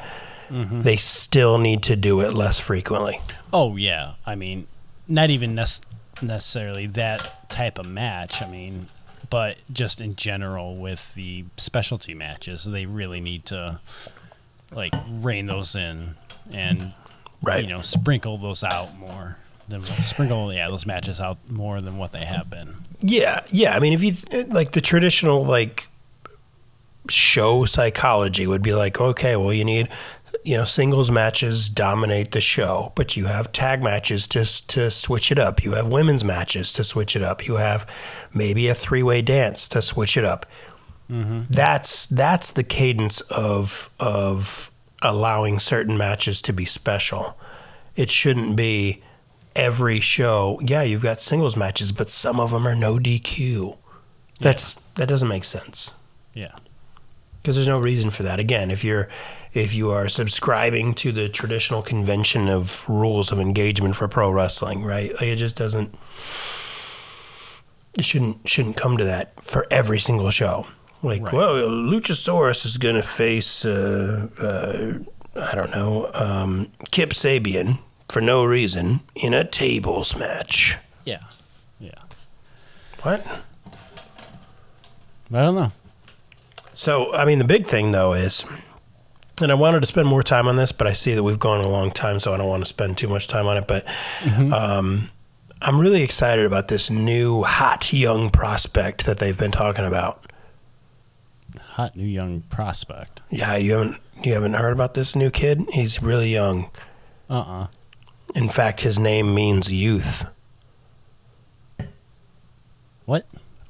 [0.51, 0.83] Mm-hmm.
[0.83, 3.21] They still need to do it less frequently.
[3.53, 4.67] Oh yeah, I mean,
[5.07, 5.85] not even nec-
[6.21, 8.43] necessarily that type of match.
[8.43, 8.89] I mean,
[9.31, 13.79] but just in general with the specialty matches, they really need to
[14.73, 16.17] like rein those in
[16.53, 16.93] and
[17.43, 17.63] Right.
[17.63, 19.37] you know sprinkle those out more
[20.03, 22.75] sprinkle yeah those matches out more than what they have been.
[23.01, 23.75] Yeah, yeah.
[23.75, 24.15] I mean, if you
[24.49, 25.89] like the traditional like
[27.09, 29.89] show psychology would be like, okay, well, you need
[30.45, 35.31] you know singles matches dominate the show, but you have tag matches to to switch
[35.31, 35.63] it up.
[35.65, 37.47] You have women's matches to switch it up.
[37.47, 37.87] You have
[38.33, 40.47] maybe a three way dance to switch it up.
[41.11, 41.43] Mm-hmm.
[41.51, 44.71] That's that's the cadence of of
[45.03, 47.37] allowing certain matches to be special.
[47.97, 49.03] It shouldn't be
[49.57, 50.61] every show.
[50.65, 53.77] Yeah, you've got singles matches, but some of them are no DQ.
[54.41, 55.93] That's that doesn't make sense
[56.35, 56.53] Yeah.
[57.41, 58.39] because there's no reason for that.
[58.41, 59.09] Again, if you're
[59.55, 64.83] if you are subscribing to the traditional convention of rules of engagement for pro wrestling,
[64.85, 65.13] right?
[65.15, 65.95] Like it just doesn't.
[67.99, 70.67] It shouldn't shouldn't come to that for every single show.
[71.03, 71.33] Like, Right.
[71.35, 77.79] well, Luchasaurus is going to face, uh, uh, I don't know, um, Kip Sabian
[78.09, 80.77] for no reason in a tables match.
[81.05, 81.21] Yeah.
[81.81, 81.91] Yeah.
[83.03, 83.27] What?
[85.35, 85.73] I don't know.
[86.75, 88.45] So, I mean, the big thing though is,
[89.41, 91.65] and I wanted to spend more time on this, but I see that we've gone
[91.65, 93.67] a long time, so I don't want to spend too much time on it.
[93.67, 93.87] But
[94.53, 95.11] um,
[95.61, 100.31] I'm really excited about this new hot young prospect that they've been talking about.
[101.61, 103.23] Hot new young prospect.
[103.31, 105.63] Yeah, you haven't you haven't heard about this new kid?
[105.73, 106.71] He's really young.
[107.31, 107.67] Uh uh
[108.35, 110.25] In fact, his name means youth.
[113.05, 113.27] What?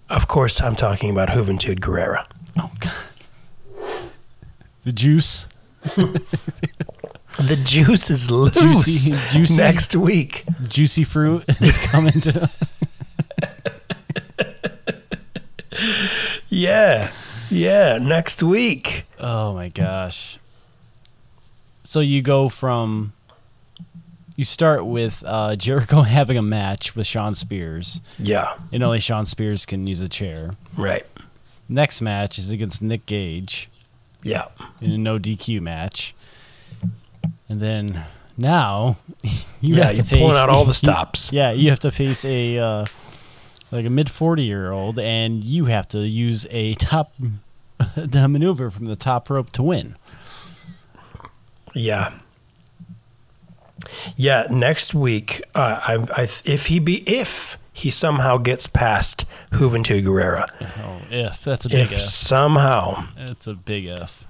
[0.08, 2.26] Of course, I'm talking about Juventud Guerrera.
[2.58, 2.92] Oh god.
[4.84, 5.48] The juice.
[7.38, 9.56] The juice is loose Juicy- juicy.
[9.56, 10.44] next week.
[10.64, 12.50] Juicy fruit is coming to
[16.50, 17.10] Yeah,
[17.50, 19.06] yeah, next week.
[19.18, 20.38] Oh my gosh.
[21.82, 23.14] So you go from
[24.36, 29.26] you start with uh, Jericho having a match with Shawn Spears, Yeah, and only Shawn
[29.26, 30.56] Spears can use a chair.
[30.76, 31.04] right.
[31.68, 33.70] Next match is against Nick Gage
[34.22, 34.46] Yeah.
[34.80, 36.14] in a no DQ match,
[37.48, 38.02] and then
[38.36, 41.32] now you yeah, have to face pulling out all the stops.
[41.32, 42.86] Yeah, you have to face a uh,
[43.70, 47.14] like a mid forty year old, and you have to use a top
[47.96, 49.96] the maneuver from the top rope to win.
[51.74, 52.12] Yeah.
[54.16, 60.04] Yeah, next week, uh, I, I, if he be if he somehow gets past Juventud
[60.04, 60.48] Guerrera,
[60.84, 62.00] Oh, if that's a big if if.
[62.02, 64.24] somehow, That's a big if.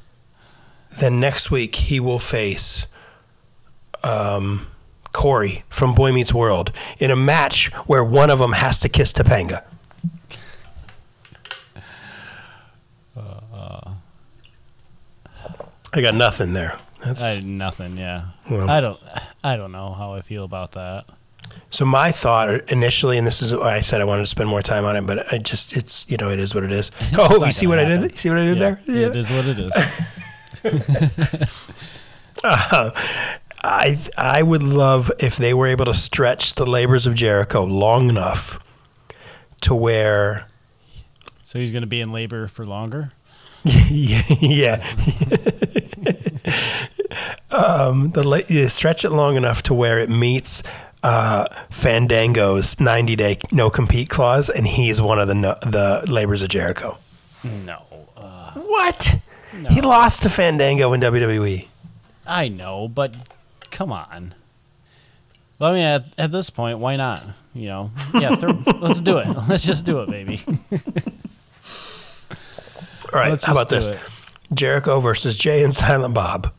[1.00, 2.86] then next week he will face
[4.04, 4.66] um,
[5.12, 9.12] Corey from Boy Meets World in a match where one of them has to kiss
[9.12, 9.62] Topanga.
[15.94, 16.78] I got nothing there.
[17.04, 17.96] That's, I, nothing.
[17.96, 18.28] Yeah.
[18.50, 18.68] Well.
[18.68, 19.00] I don't.
[19.44, 21.04] I don't know how I feel about that.
[21.70, 24.62] so my thought initially, and this is why I said I wanted to spend more
[24.62, 26.90] time on it, but I just it's you know it is what it is.
[27.18, 28.02] oh, you see what I did?
[28.12, 28.80] You see what I did there?
[28.86, 29.06] Yeah.
[29.08, 29.72] It is what it is.
[32.44, 32.90] Um,
[33.62, 38.08] I I would love if they were able to stretch the labors of Jericho long
[38.08, 38.58] enough
[39.60, 40.48] to where
[41.44, 43.12] so he's going to be in labor for longer.
[43.64, 44.86] Yeah, yeah.
[47.50, 50.62] um, the you stretch it long enough to where it meets
[51.02, 56.42] uh, Fandango's 90 day no compete clause, and he's one of the no- the labors
[56.42, 56.98] of Jericho.
[57.44, 57.82] No.
[58.16, 59.16] Uh, What?
[59.70, 61.00] He lost to Fandango in.
[61.00, 61.66] WWE.
[62.26, 63.14] I know, but
[63.70, 64.34] come on.
[65.58, 67.24] Well, I mean, at, at this point, why not?
[67.54, 68.34] You know, yeah.
[68.36, 69.26] Throw, let's do it.
[69.48, 70.40] Let's just do it, baby.
[73.12, 73.88] All right, Let's how about this?
[73.88, 73.96] do
[74.54, 76.52] Jericho versus Jay and Silent Bob.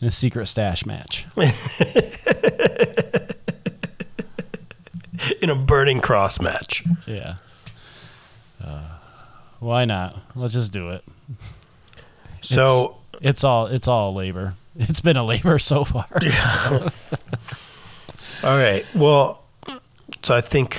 [0.00, 1.26] In a secret stash match.
[5.42, 6.82] in a burning cross match.
[7.06, 7.34] Yeah.
[8.64, 8.80] Uh,
[9.58, 10.16] why not?
[10.34, 11.04] Let's just do it.
[12.42, 13.66] So It's all.
[13.66, 14.54] It's all labor.
[14.74, 16.06] It's been a labor so far.
[16.22, 16.88] Yeah.
[18.42, 18.82] All right.
[18.94, 19.44] Well,
[20.22, 20.78] so I think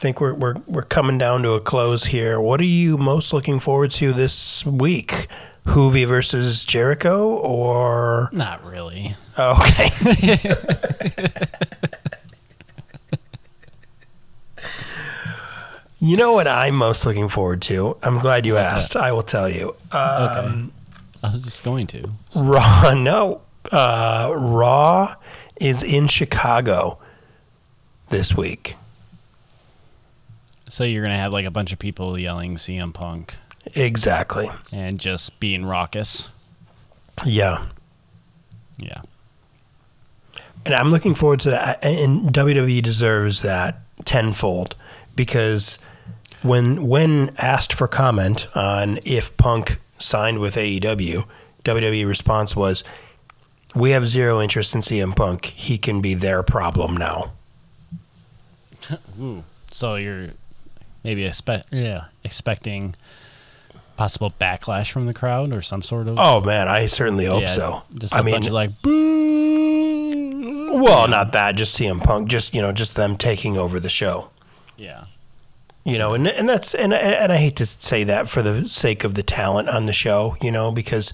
[0.00, 2.40] think we're we're we're coming down to a close here.
[2.40, 5.28] What are you most looking forward to this week?
[5.66, 9.14] Juvi versus Jericho, or Not really.
[9.36, 10.54] oh, okay.
[16.00, 17.98] you know what I'm most looking forward to?
[18.02, 18.96] I'm glad you asked.
[18.96, 19.74] I will tell you.
[19.92, 20.72] Um,
[21.22, 22.08] I was just going to.
[22.36, 23.42] Raw, no.
[23.70, 25.16] Uh, Raw
[25.60, 26.98] is in Chicago
[28.08, 28.76] this week.
[30.70, 33.34] So you're gonna have like a bunch of people yelling CM Punk
[33.74, 34.48] Exactly.
[34.72, 36.30] and just being raucous.
[37.26, 37.66] Yeah.
[38.78, 39.02] Yeah.
[40.64, 41.84] And I'm looking forward to that.
[41.84, 44.76] And WWE deserves that tenfold
[45.16, 45.78] because
[46.42, 51.24] when when asked for comment on if Punk signed with AEW,
[51.64, 52.84] WWE response was,
[53.74, 55.46] "We have zero interest in CM Punk.
[55.46, 57.32] He can be their problem now."
[59.20, 59.44] Ooh.
[59.70, 60.28] So you're
[61.04, 62.94] maybe expect yeah expecting
[63.96, 67.46] possible backlash from the crowd or some sort of Oh man, I certainly hope yeah,
[67.48, 67.82] so.
[67.98, 70.72] Just a I mean, bunch of like boo.
[70.80, 74.30] well, not that, just CM Punk, just you know, just them taking over the show.
[74.76, 75.04] Yeah.
[75.84, 79.04] you know and and that's and and I hate to say that for the sake
[79.04, 81.12] of the talent on the show you know because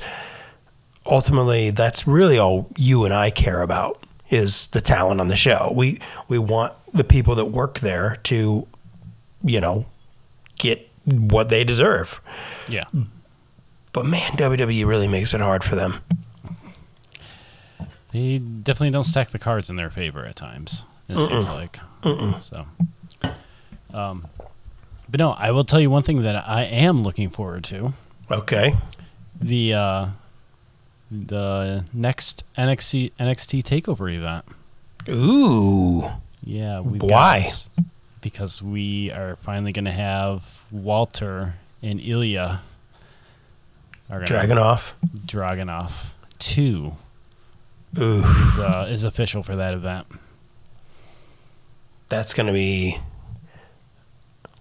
[1.05, 5.72] ultimately that's really all you and I care about is the talent on the show
[5.74, 8.68] we we want the people that work there to
[9.45, 9.87] you know
[10.59, 12.20] get what they deserve
[12.68, 12.84] Yeah.
[13.93, 16.01] but man WWE really makes it hard for them
[18.12, 20.84] They definitely don't stack the cards in their favor at times.
[21.09, 21.78] It seems like
[22.41, 22.66] so.
[23.93, 24.26] Um,
[25.09, 27.93] but no, I will tell you one thing that I am looking forward to:
[28.30, 28.74] okay
[29.41, 30.07] the uh,
[31.11, 34.45] the next NXT NXT Takeover event.
[35.09, 36.11] ooh
[36.43, 37.43] Yeah, Why?
[37.43, 37.68] got-
[38.27, 42.59] because we are finally going to have Walter and Ilja
[44.11, 44.27] are going
[45.27, 46.07] Dragunov
[46.40, 46.94] two
[47.97, 50.09] is, uh, is official for that event.
[52.09, 52.98] that's going to be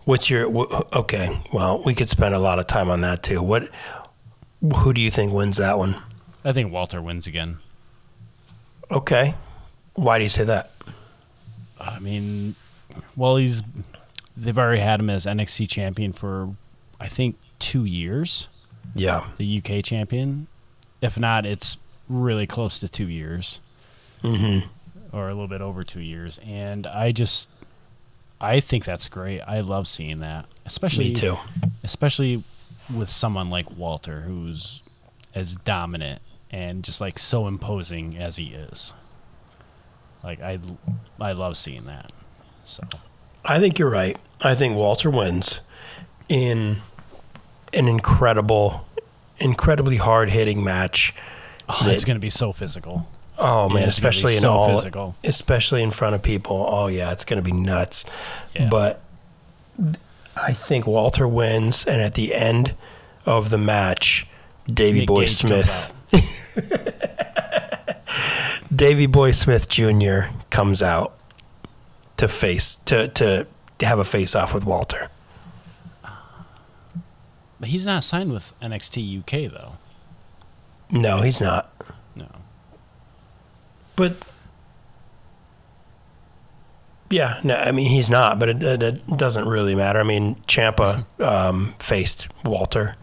[0.04, 3.42] what's your wh- okay well we could spend a lot of time on that too.
[3.42, 3.70] What
[4.78, 6.00] who do you think wins that one?
[6.44, 7.58] I think Walter wins again.
[8.92, 9.34] okay.
[9.96, 10.70] Why do you say that?
[11.80, 12.56] I mean,
[13.16, 13.64] well, he's
[14.38, 16.56] they've already had him as NXT champion for
[17.00, 18.50] I think two years,
[18.94, 20.48] yeah the UK champion.
[21.02, 21.78] If not, it's
[22.10, 23.62] really close to two years,
[24.24, 24.68] mm-hmm
[25.14, 26.42] or a little bit over two years.
[26.46, 27.48] And I just,
[28.42, 29.40] I think that's great.
[29.42, 31.38] I love seeing that, especially me too
[31.86, 32.44] especially
[32.94, 34.82] with someone like Walter, who's
[35.34, 38.94] as dominant and just like so imposing as he is.
[40.24, 40.60] Like I,
[41.20, 42.12] I love seeing that.
[42.66, 42.84] So
[43.46, 45.60] i think you're right i think walter wins
[46.28, 46.78] in
[47.74, 48.88] an incredible
[49.38, 51.14] incredibly hard-hitting match
[51.70, 53.08] oh, it's gonna be so physical.
[53.38, 55.16] oh man it's gonna be especially in so all physical.
[55.24, 58.04] especially in front of people oh yeah it's going to be nuts
[58.56, 58.68] Yeah.
[58.70, 59.02] but
[60.38, 62.74] I think Walter wins, and at the end
[63.26, 64.28] of the match,
[64.68, 65.94] Davy Nick Boy Gage Smith.
[68.76, 70.24] Davy Boy Smith Jr.
[70.50, 71.14] comes out
[72.18, 73.48] to face to to
[73.82, 75.10] have a face off with Walter.
[77.60, 79.74] But he's not signed with NXT UK though.
[80.90, 81.72] No, he's not.
[82.16, 82.28] No.
[83.96, 84.18] But
[87.10, 88.40] yeah, no, I mean he's not.
[88.40, 90.00] But it, it, it doesn't really matter.
[90.00, 92.96] I mean, Ciampa um, faced Walter.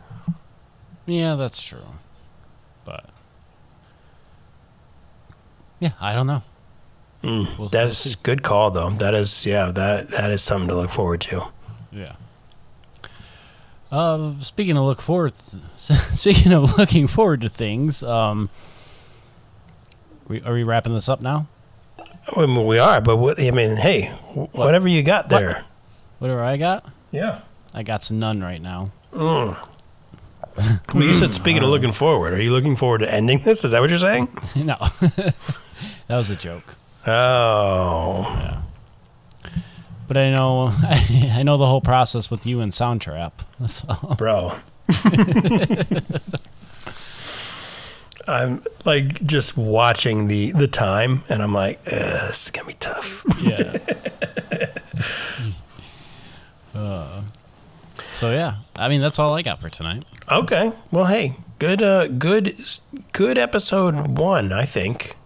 [1.06, 1.80] Yeah, that's true.
[2.84, 3.06] But
[5.80, 6.42] yeah, I don't know.
[7.22, 8.90] Mm, We'll- that we'll good call though.
[8.90, 9.70] That is yeah.
[9.70, 11.46] That that is something to look forward to.
[11.92, 12.14] Yeah.
[13.90, 15.34] Uh, speaking of look forward,
[15.76, 18.48] speaking of looking forward to things, um,
[20.26, 21.46] we, are we wrapping this up now?
[22.34, 25.64] I mean, we are, but what I mean, hey, wh- whatever you got there.
[26.20, 27.40] Whatever I got, Yeah.
[27.74, 28.90] I got none right now.
[30.94, 32.34] Well, you said speaking of looking forward.
[32.34, 33.64] Are you looking forward to ending this?
[33.64, 34.28] Is that what you're saying?
[34.54, 35.34] no, that
[36.10, 36.74] was a joke.
[37.06, 38.62] Oh,
[40.08, 43.32] But I know, I know the whole process with you and Soundtrap.
[43.68, 43.86] So
[44.18, 44.56] bro.
[48.28, 53.24] I'm like just watching the the time, and I'm like, this is gonna be tough.
[53.40, 53.78] yeah.
[56.74, 57.22] uh,
[58.12, 60.04] so yeah, I mean that's all I got for tonight.
[60.30, 62.56] okay, well, hey, good, uh, good,
[63.12, 65.16] good episode one, I think.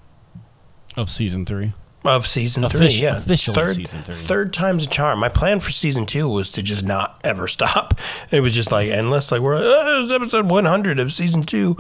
[0.96, 1.72] Of season three.
[2.04, 4.14] Of season Offici- three, yeah, officially third, season three.
[4.14, 5.18] Third time's a charm.
[5.18, 7.98] My plan for season two was to just not ever stop.
[8.30, 9.32] It was just like endless.
[9.32, 11.76] Like we're oh, this is episode one hundred of season two.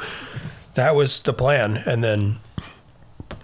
[0.74, 2.38] That was the plan, and then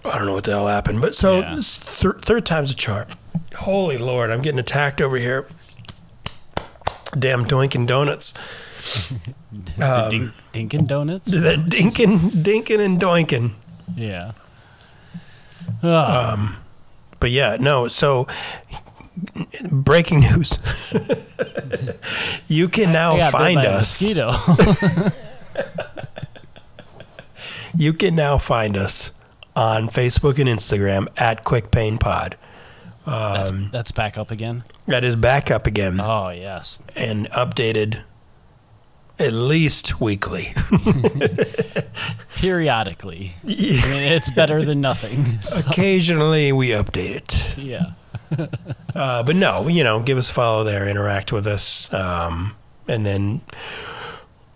[0.03, 0.99] I don't know what the hell happened.
[1.01, 1.55] But so Yeah.
[1.55, 3.07] this thir- third time's a charm.
[3.55, 5.47] Holy Lord, I'm getting attacked over here.
[7.17, 8.33] Damn Doinkin' Donuts.
[9.77, 11.31] the um, Dink, Dinkin' Donuts.
[11.31, 13.51] That Dinkin', Dinkin' and Doinkin'.
[13.95, 14.31] Yeah.
[15.83, 16.59] Ah,
[17.19, 17.87] But yeah, no.
[17.87, 18.27] So
[19.71, 20.57] breaking news.
[22.47, 24.01] you can I now bit find us.
[24.01, 24.31] Mosquito.
[27.75, 29.11] You can now find us
[29.55, 32.37] on Facebook and Instagram at Quick Pain Pod.
[33.05, 34.63] that's, that's back up again.
[34.85, 36.79] That is back up again Oh yes.
[36.95, 38.03] and updated
[39.23, 40.53] at least weekly.
[42.35, 43.33] Periodically.
[43.43, 45.25] I mean, it's better than nothing.
[45.43, 47.57] So, Occasionally we update it.
[47.57, 47.93] yeah.
[48.95, 52.55] Uh, but no, you know, give us a follow there, interact with us, um,
[52.87, 53.41] and then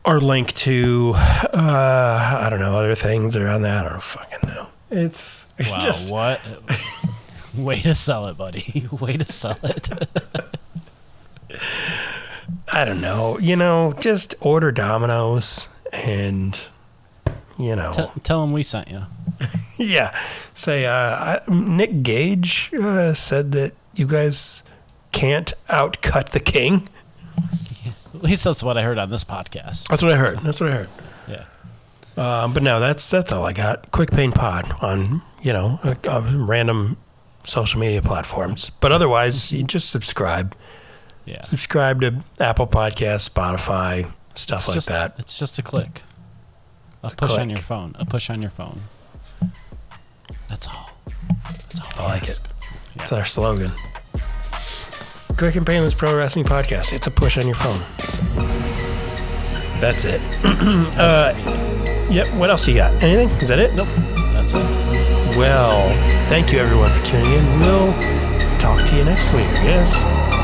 [0.05, 3.87] our link to uh, I don't know other things around that.
[3.87, 4.67] I don't fucking know.
[4.91, 5.77] It's Wow.
[5.79, 6.39] just what?
[7.57, 8.87] Way to sell it, buddy.
[8.91, 9.89] Way to sell it.
[12.71, 13.39] I don't know.
[13.39, 16.59] You know, just order Domino's and
[17.57, 19.03] you know, T- tell them we sent you.
[19.77, 20.17] yeah.
[20.53, 24.63] Say uh, I, Nick Gage uh, said that you guys
[25.11, 26.89] can't outcut the king.
[28.13, 29.87] At least that's what I heard on this podcast.
[29.87, 30.39] That's what I heard.
[30.39, 30.89] That's what I heard.
[31.27, 31.45] Yeah.
[32.17, 33.91] Um, but no, that's that's all I got.
[33.91, 36.97] Quick Pain Pod on you know uh, uh, random
[37.43, 38.71] social media platforms.
[38.81, 40.55] But otherwise, you just subscribe.
[41.27, 41.45] Yeah.
[41.45, 45.15] Subscribe to Apple Podcasts, Spotify, stuff It's like just, that.
[45.17, 46.01] It's just a click.
[47.03, 47.49] A push on click.
[47.49, 47.95] your phone.
[47.99, 48.81] A push on your phone.
[50.47, 50.89] That's all.
[51.69, 52.05] That's all.
[52.05, 52.45] I like ask.
[52.45, 52.51] it.
[52.95, 53.69] It's our slogan.
[55.37, 56.93] Quick and Painless Pro Wrestling Podcast.
[56.93, 57.79] It's a push on your phone.
[59.79, 60.21] That's it.
[60.43, 61.33] uh,
[62.09, 62.27] yep.
[62.35, 62.91] What else you got?
[63.03, 63.29] Anything?
[63.41, 63.75] Is that it?
[63.75, 63.87] Nope.
[64.33, 65.37] That's it.
[65.37, 65.89] Well,
[66.27, 67.59] thank you everyone for tuning in.
[67.59, 67.93] We'll
[68.59, 69.45] talk to you next week.
[69.63, 70.36] Yes.